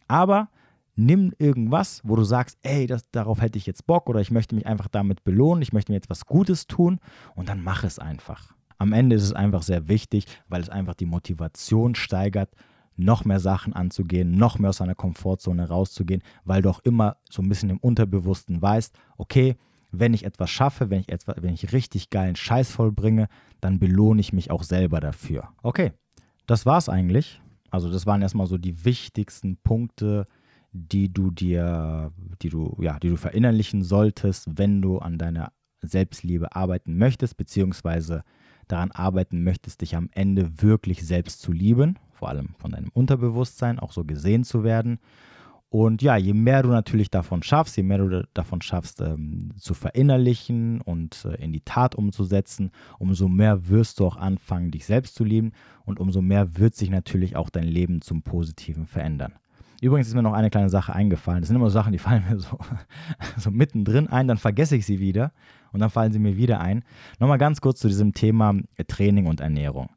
[0.07, 0.49] Aber
[0.95, 4.53] nimm irgendwas, wo du sagst, ey, das, darauf hätte ich jetzt Bock oder ich möchte
[4.53, 6.99] mich einfach damit belohnen, ich möchte mir etwas Gutes tun
[7.33, 8.53] und dann mach es einfach.
[8.77, 12.49] Am Ende ist es einfach sehr wichtig, weil es einfach die Motivation steigert,
[12.95, 17.41] noch mehr Sachen anzugehen, noch mehr aus seiner Komfortzone rauszugehen, weil du auch immer so
[17.41, 19.55] ein bisschen im Unterbewussten weißt, okay,
[19.91, 23.27] wenn ich etwas schaffe, wenn ich, etwa, wenn ich richtig geilen Scheiß vollbringe,
[23.61, 25.49] dann belohne ich mich auch selber dafür.
[25.61, 25.93] Okay,
[26.47, 27.41] das war's eigentlich.
[27.69, 30.27] Also das waren erstmal so die wichtigsten Punkte,
[30.71, 32.11] die du dir,
[32.41, 35.51] die du, ja, die du verinnerlichen solltest, wenn du an deiner
[35.81, 38.23] Selbstliebe arbeiten möchtest, beziehungsweise
[38.67, 43.79] daran arbeiten möchtest, dich am Ende wirklich selbst zu lieben, vor allem von deinem Unterbewusstsein,
[43.79, 44.99] auch so gesehen zu werden.
[45.69, 49.73] Und ja, je mehr du natürlich davon schaffst, je mehr du davon schaffst ähm, zu
[49.73, 55.15] verinnerlichen und äh, in die Tat umzusetzen, umso mehr wirst du auch anfangen, dich selbst
[55.15, 55.51] zu lieben
[55.83, 59.33] und umso mehr wird sich natürlich auch dein Leben zum Positiven verändern.
[59.83, 61.41] Übrigens ist mir noch eine kleine Sache eingefallen.
[61.41, 62.57] Das sind immer so Sachen, die fallen mir so,
[63.37, 65.33] so mittendrin ein, dann vergesse ich sie wieder
[65.73, 66.85] und dann fallen sie mir wieder ein.
[67.19, 68.55] Nochmal ganz kurz zu diesem Thema
[68.87, 69.89] Training und Ernährung.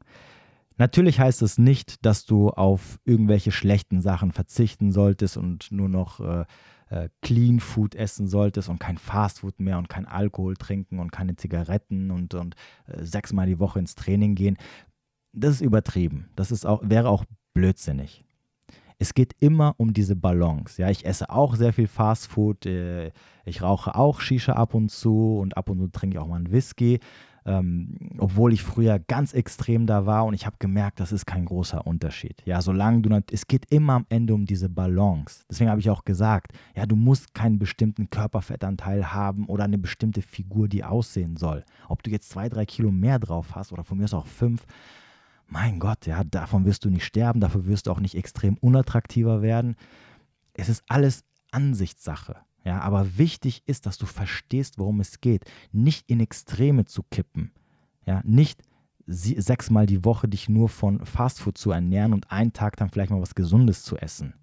[0.75, 6.19] Natürlich heißt es nicht, dass du auf irgendwelche schlechten Sachen verzichten solltest und nur noch
[6.19, 6.43] äh,
[6.89, 11.13] äh, Clean Food essen solltest und kein Fast Food mehr und kein Alkohol trinken und
[11.13, 12.55] keine Zigaretten und, und
[12.87, 14.57] äh, sechsmal die Woche ins Training gehen.
[15.31, 16.27] Das ist übertrieben.
[16.35, 17.23] Das ist auch, wäre auch
[17.53, 18.26] blödsinnig
[18.99, 20.81] es geht immer um diese Balance.
[20.81, 23.11] Ja, ich esse auch sehr viel Fastfood, äh,
[23.45, 26.37] ich rauche auch Shisha ab und zu und ab und zu trinke ich auch mal
[26.37, 26.99] einen Whisky.
[27.45, 31.45] Ähm, obwohl ich früher ganz extrem da war und ich habe gemerkt, das ist kein
[31.45, 32.41] großer Unterschied.
[32.43, 35.45] Ja, solange du, es geht immer am Ende um diese Balance.
[35.49, 40.21] Deswegen habe ich auch gesagt, ja, du musst keinen bestimmten Körperfettanteil haben oder eine bestimmte
[40.21, 41.63] Figur, die aussehen soll.
[41.87, 44.65] Ob du jetzt zwei, drei Kilo mehr drauf hast oder von mir aus auch fünf,
[45.47, 49.41] mein Gott, ja, davon wirst du nicht sterben, dafür wirst du auch nicht extrem unattraktiver
[49.41, 49.75] werden.
[50.53, 52.37] Es ist alles Ansichtssache.
[52.63, 55.45] Ja, aber wichtig ist, dass du verstehst, worum es geht.
[55.71, 57.51] Nicht in Extreme zu kippen.
[58.05, 58.61] Ja, nicht
[59.05, 63.21] sechsmal die Woche dich nur von Fastfood zu ernähren und einen Tag dann vielleicht mal
[63.21, 64.33] was Gesundes zu essen.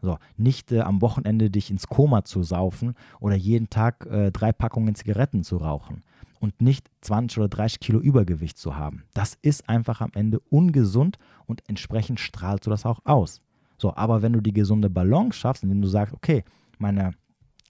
[0.00, 4.52] So, nicht äh, am Wochenende dich ins Koma zu saufen oder jeden Tag äh, drei
[4.52, 6.04] Packungen Zigaretten zu rauchen
[6.40, 9.04] und nicht 20 oder 30 Kilo Übergewicht zu haben.
[9.14, 13.40] Das ist einfach am Ende ungesund und entsprechend strahlst du das auch aus.
[13.78, 16.44] So, aber wenn du die gesunde Balance schaffst, indem du sagst, okay,
[16.78, 17.12] meine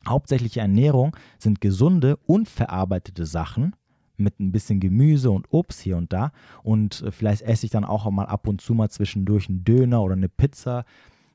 [0.07, 3.75] hauptsächliche Ernährung sind gesunde, unverarbeitete Sachen
[4.17, 7.85] mit ein bisschen Gemüse und Obst hier und da und äh, vielleicht esse ich dann
[7.85, 10.85] auch mal ab und zu mal zwischendurch einen Döner oder eine Pizza.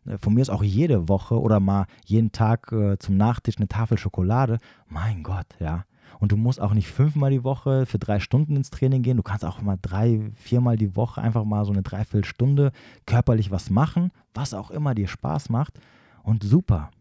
[0.05, 3.67] Äh, von mir ist auch jede Woche oder mal jeden Tag äh, zum Nachtisch eine
[3.67, 4.57] Tafel Schokolade.
[4.87, 5.85] Mein Gott, ja.
[6.19, 9.17] Und du musst auch nicht fünfmal die Woche für drei Stunden ins Training gehen.
[9.17, 12.71] Du kannst auch mal drei, viermal die Woche einfach mal so eine Dreiviertelstunde
[13.05, 15.79] körperlich was machen, was auch immer dir Spaß macht.
[16.23, 16.91] Und super.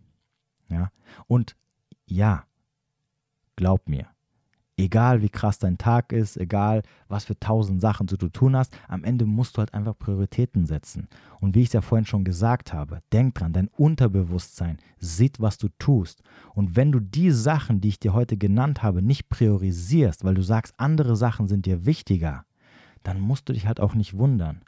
[0.68, 0.90] Ja.
[1.26, 1.56] Und
[2.06, 2.44] ja,
[3.56, 4.06] glaub mir,
[4.80, 8.74] Egal wie krass dein Tag ist, egal was für tausend Sachen du zu tun hast,
[8.88, 11.06] am Ende musst du halt einfach Prioritäten setzen.
[11.38, 15.58] Und wie ich es ja vorhin schon gesagt habe, denk dran, dein Unterbewusstsein sieht, was
[15.58, 16.22] du tust.
[16.54, 20.42] Und wenn du die Sachen, die ich dir heute genannt habe, nicht priorisierst, weil du
[20.42, 22.46] sagst, andere Sachen sind dir wichtiger,
[23.02, 24.62] dann musst du dich halt auch nicht wundern.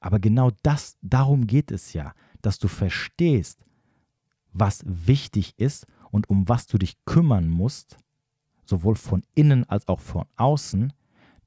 [0.00, 2.12] Aber genau das, darum geht es ja,
[2.42, 3.64] dass du verstehst,
[4.52, 7.96] was wichtig ist und um was du dich kümmern musst
[8.70, 10.94] sowohl von innen als auch von außen,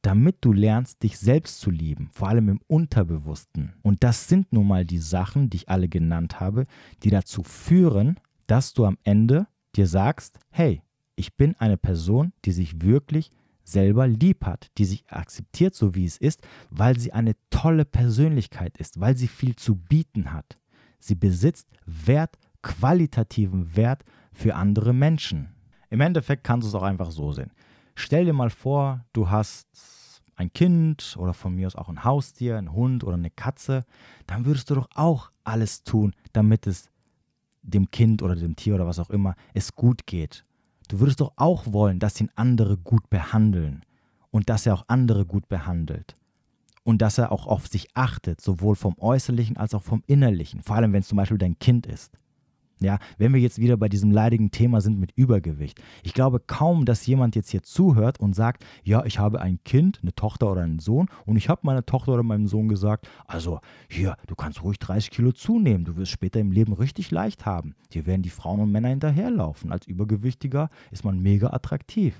[0.03, 3.73] damit du lernst, dich selbst zu lieben, vor allem im Unterbewussten.
[3.81, 6.67] Und das sind nun mal die Sachen, die ich alle genannt habe,
[7.01, 10.83] die dazu führen, dass du am Ende dir sagst, hey,
[11.15, 13.31] ich bin eine Person, die sich wirklich
[13.63, 18.77] selber lieb hat, die sich akzeptiert, so wie es ist, weil sie eine tolle Persönlichkeit
[18.77, 20.59] ist, weil sie viel zu bieten hat.
[20.99, 24.03] Sie besitzt Wert, qualitativen Wert
[24.33, 25.49] für andere Menschen.
[25.93, 27.51] Im Endeffekt kannst du es auch einfach so sehen.
[27.93, 32.57] Stell dir mal vor, du hast ein Kind oder von mir aus auch ein Haustier,
[32.57, 33.85] ein Hund oder eine Katze,
[34.25, 36.89] dann würdest du doch auch alles tun, damit es
[37.61, 40.45] dem Kind oder dem Tier oder was auch immer es gut geht.
[40.87, 43.85] Du würdest doch auch wollen, dass ihn andere gut behandeln
[44.31, 46.17] und dass er auch andere gut behandelt
[46.83, 50.75] und dass er auch auf sich achtet, sowohl vom äußerlichen als auch vom innerlichen, vor
[50.75, 52.17] allem wenn es zum Beispiel dein Kind ist.
[52.83, 55.81] Ja, wenn wir jetzt wieder bei diesem leidigen Thema sind mit Übergewicht.
[56.03, 59.99] Ich glaube kaum, dass jemand jetzt hier zuhört und sagt, ja, ich habe ein Kind,
[60.01, 63.59] eine Tochter oder einen Sohn und ich habe meiner Tochter oder meinem Sohn gesagt, also
[63.89, 67.75] hier, du kannst ruhig 30 Kilo zunehmen, du wirst später im Leben richtig leicht haben.
[67.91, 69.71] Hier werden die Frauen und Männer hinterherlaufen.
[69.71, 72.15] Als Übergewichtiger ist man mega attraktiv.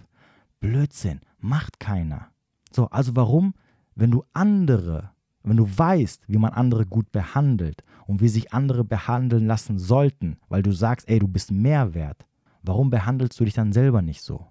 [0.60, 2.28] Blödsinn, macht keiner.
[2.72, 3.54] So, also warum,
[3.96, 8.84] wenn du andere wenn du weißt, wie man andere gut behandelt und wie sich andere
[8.84, 12.26] behandeln lassen sollten, weil du sagst, ey, du bist mehr wert,
[12.62, 14.48] warum behandelst du dich dann selber nicht so?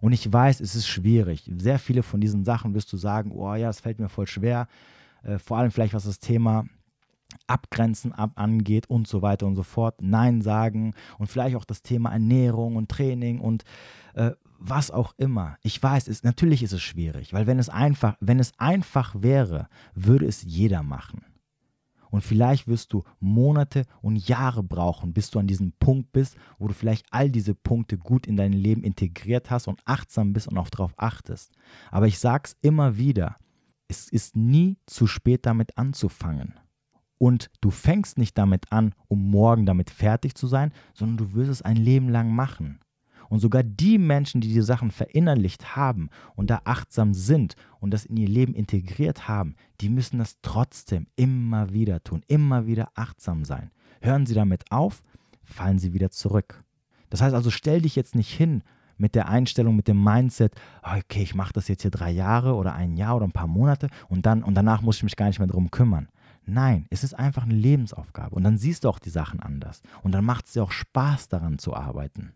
[0.00, 1.50] Und ich weiß, es ist schwierig.
[1.58, 4.66] Sehr viele von diesen Sachen wirst du sagen, oh ja, es fällt mir voll schwer.
[5.22, 6.64] Äh, vor allem vielleicht, was das Thema
[7.46, 10.00] Abgrenzen ab angeht und so weiter und so fort.
[10.00, 13.64] Nein sagen und vielleicht auch das Thema Ernährung und Training und
[14.14, 15.56] äh, was auch immer.
[15.62, 19.68] Ich weiß, es, natürlich ist es schwierig, weil wenn es einfach, wenn es einfach wäre,
[19.94, 21.24] würde es jeder machen.
[22.10, 26.68] Und vielleicht wirst du Monate und Jahre brauchen, bis du an diesem Punkt bist, wo
[26.68, 30.58] du vielleicht all diese Punkte gut in dein Leben integriert hast und achtsam bist und
[30.58, 31.52] auch darauf achtest.
[31.90, 33.36] Aber ich sage es immer wieder,
[33.88, 36.54] es ist nie zu spät damit anzufangen.
[37.18, 41.50] Und du fängst nicht damit an, um morgen damit fertig zu sein, sondern du wirst
[41.50, 42.80] es ein Leben lang machen.
[43.30, 48.04] Und sogar die Menschen, die diese Sachen verinnerlicht haben und da achtsam sind und das
[48.04, 53.44] in ihr Leben integriert haben, die müssen das trotzdem immer wieder tun, immer wieder achtsam
[53.44, 53.70] sein.
[54.02, 55.04] Hören sie damit auf,
[55.44, 56.64] fallen sie wieder zurück.
[57.08, 58.64] Das heißt also, stell dich jetzt nicht hin
[58.98, 60.52] mit der Einstellung, mit dem Mindset,
[60.82, 63.90] okay, ich mache das jetzt hier drei Jahre oder ein Jahr oder ein paar Monate
[64.08, 66.08] und dann und danach muss ich mich gar nicht mehr drum kümmern.
[66.46, 70.12] Nein, es ist einfach eine Lebensaufgabe und dann siehst du auch die Sachen anders und
[70.12, 72.32] dann macht es dir auch Spaß daran zu arbeiten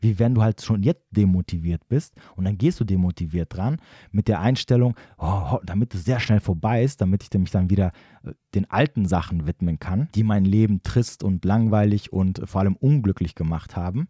[0.00, 3.78] wie wenn du halt schon jetzt demotiviert bist und dann gehst du demotiviert dran
[4.10, 7.92] mit der Einstellung, oh, damit es sehr schnell vorbei ist, damit ich mich dann wieder
[8.24, 12.76] äh, den alten Sachen widmen kann, die mein Leben trist und langweilig und vor allem
[12.76, 14.08] unglücklich gemacht haben.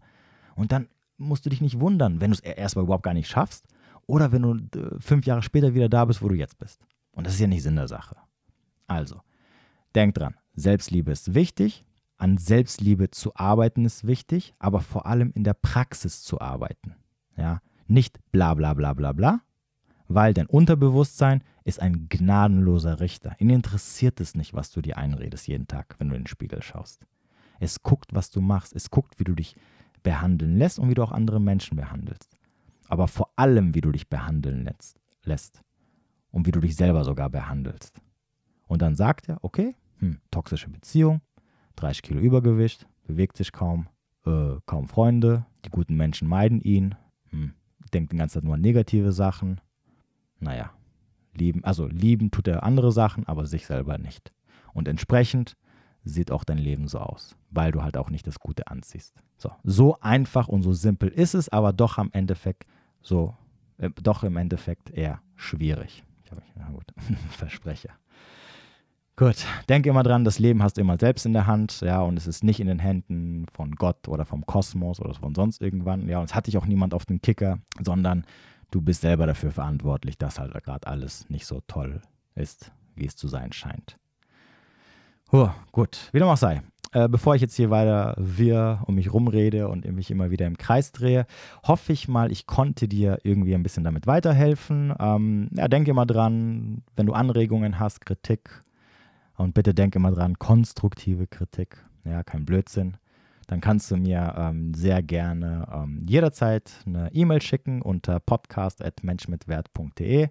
[0.55, 3.29] Und dann musst du dich nicht wundern, wenn du es e-, erstmal überhaupt gar nicht
[3.29, 3.67] schaffst
[4.07, 6.81] oder wenn du äh, fünf Jahre später wieder da bist, wo du jetzt bist.
[7.13, 8.17] Und das ist ja nicht Sinn der Sache.
[8.87, 9.21] Also,
[9.95, 11.85] denk dran, Selbstliebe ist wichtig,
[12.21, 16.95] an Selbstliebe zu arbeiten ist wichtig, aber vor allem in der Praxis zu arbeiten.
[17.37, 19.41] Ja, nicht bla bla bla bla bla,
[20.09, 23.37] weil dein Unterbewusstsein ist ein gnadenloser Richter.
[23.39, 26.63] Ihn interessiert es nicht, was du dir einredest jeden Tag, wenn du in den Spiegel
[26.63, 27.07] schaust.
[27.59, 28.75] Es guckt, was du machst.
[28.75, 29.57] Es guckt, wie du dich
[30.03, 32.37] behandeln lässt und wie du auch andere Menschen behandelst.
[32.89, 34.69] Aber vor allem, wie du dich behandeln
[35.23, 35.63] lässt
[36.31, 38.01] und wie du dich selber sogar behandelst.
[38.67, 41.21] Und dann sagt er, okay, hm, toxische Beziehung,
[41.81, 43.89] 30 Kilo Übergewicht, bewegt sich kaum,
[44.27, 46.95] äh, kaum Freunde, die guten Menschen meiden ihn,
[47.31, 47.55] hm,
[47.93, 49.61] denkt die ganze Zeit nur an negative Sachen.
[50.39, 50.71] Naja,
[51.35, 54.33] lieben, also lieben tut er andere Sachen, aber sich selber nicht.
[54.73, 55.57] Und entsprechend
[56.05, 59.15] sieht auch dein Leben so aus, weil du halt auch nicht das Gute anziehst.
[59.37, 62.67] So, so einfach und so simpel ist es, aber doch am Endeffekt
[63.03, 63.35] so,
[63.79, 66.05] äh, doch im Endeffekt eher schwierig.
[66.25, 66.87] Ich habe, na gut,
[67.31, 67.91] Versprecher.
[69.21, 72.17] Gut, denk immer dran, das Leben hast du immer selbst in der Hand, ja, und
[72.17, 76.09] es ist nicht in den Händen von Gott oder vom Kosmos oder von sonst irgendwann,
[76.09, 78.25] ja, und es hat dich auch niemand auf den Kicker, sondern
[78.71, 82.01] du bist selber dafür verantwortlich, dass halt gerade alles nicht so toll
[82.35, 83.99] ist, wie es zu sein scheint.
[85.31, 86.63] Huh, gut, wie dem auch sei.
[86.93, 90.57] äh, bevor ich jetzt hier weiter wir um mich rumrede und mich immer wieder im
[90.57, 91.27] Kreis drehe,
[91.63, 94.95] hoffe ich mal, ich konnte dir irgendwie ein bisschen damit weiterhelfen.
[94.99, 98.65] Ähm, ja, denke immer dran, wenn du Anregungen hast, Kritik,
[99.41, 102.97] und bitte denke immer dran, konstruktive Kritik, ja, kein Blödsinn,
[103.47, 110.29] dann kannst du mir ähm, sehr gerne ähm, jederzeit eine E-Mail schicken unter podcast.menschmitwert.de.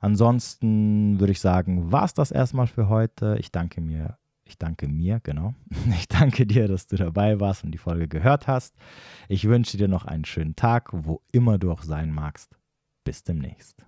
[0.00, 3.36] Ansonsten würde ich sagen, war es das erstmal für heute.
[3.38, 5.54] Ich danke mir ich danke mir, genau.
[5.98, 8.74] Ich danke dir, dass du dabei warst und die Folge gehört hast.
[9.28, 12.56] Ich wünsche dir noch einen schönen Tag, wo immer du auch sein magst.
[13.04, 13.84] Bis demnächst.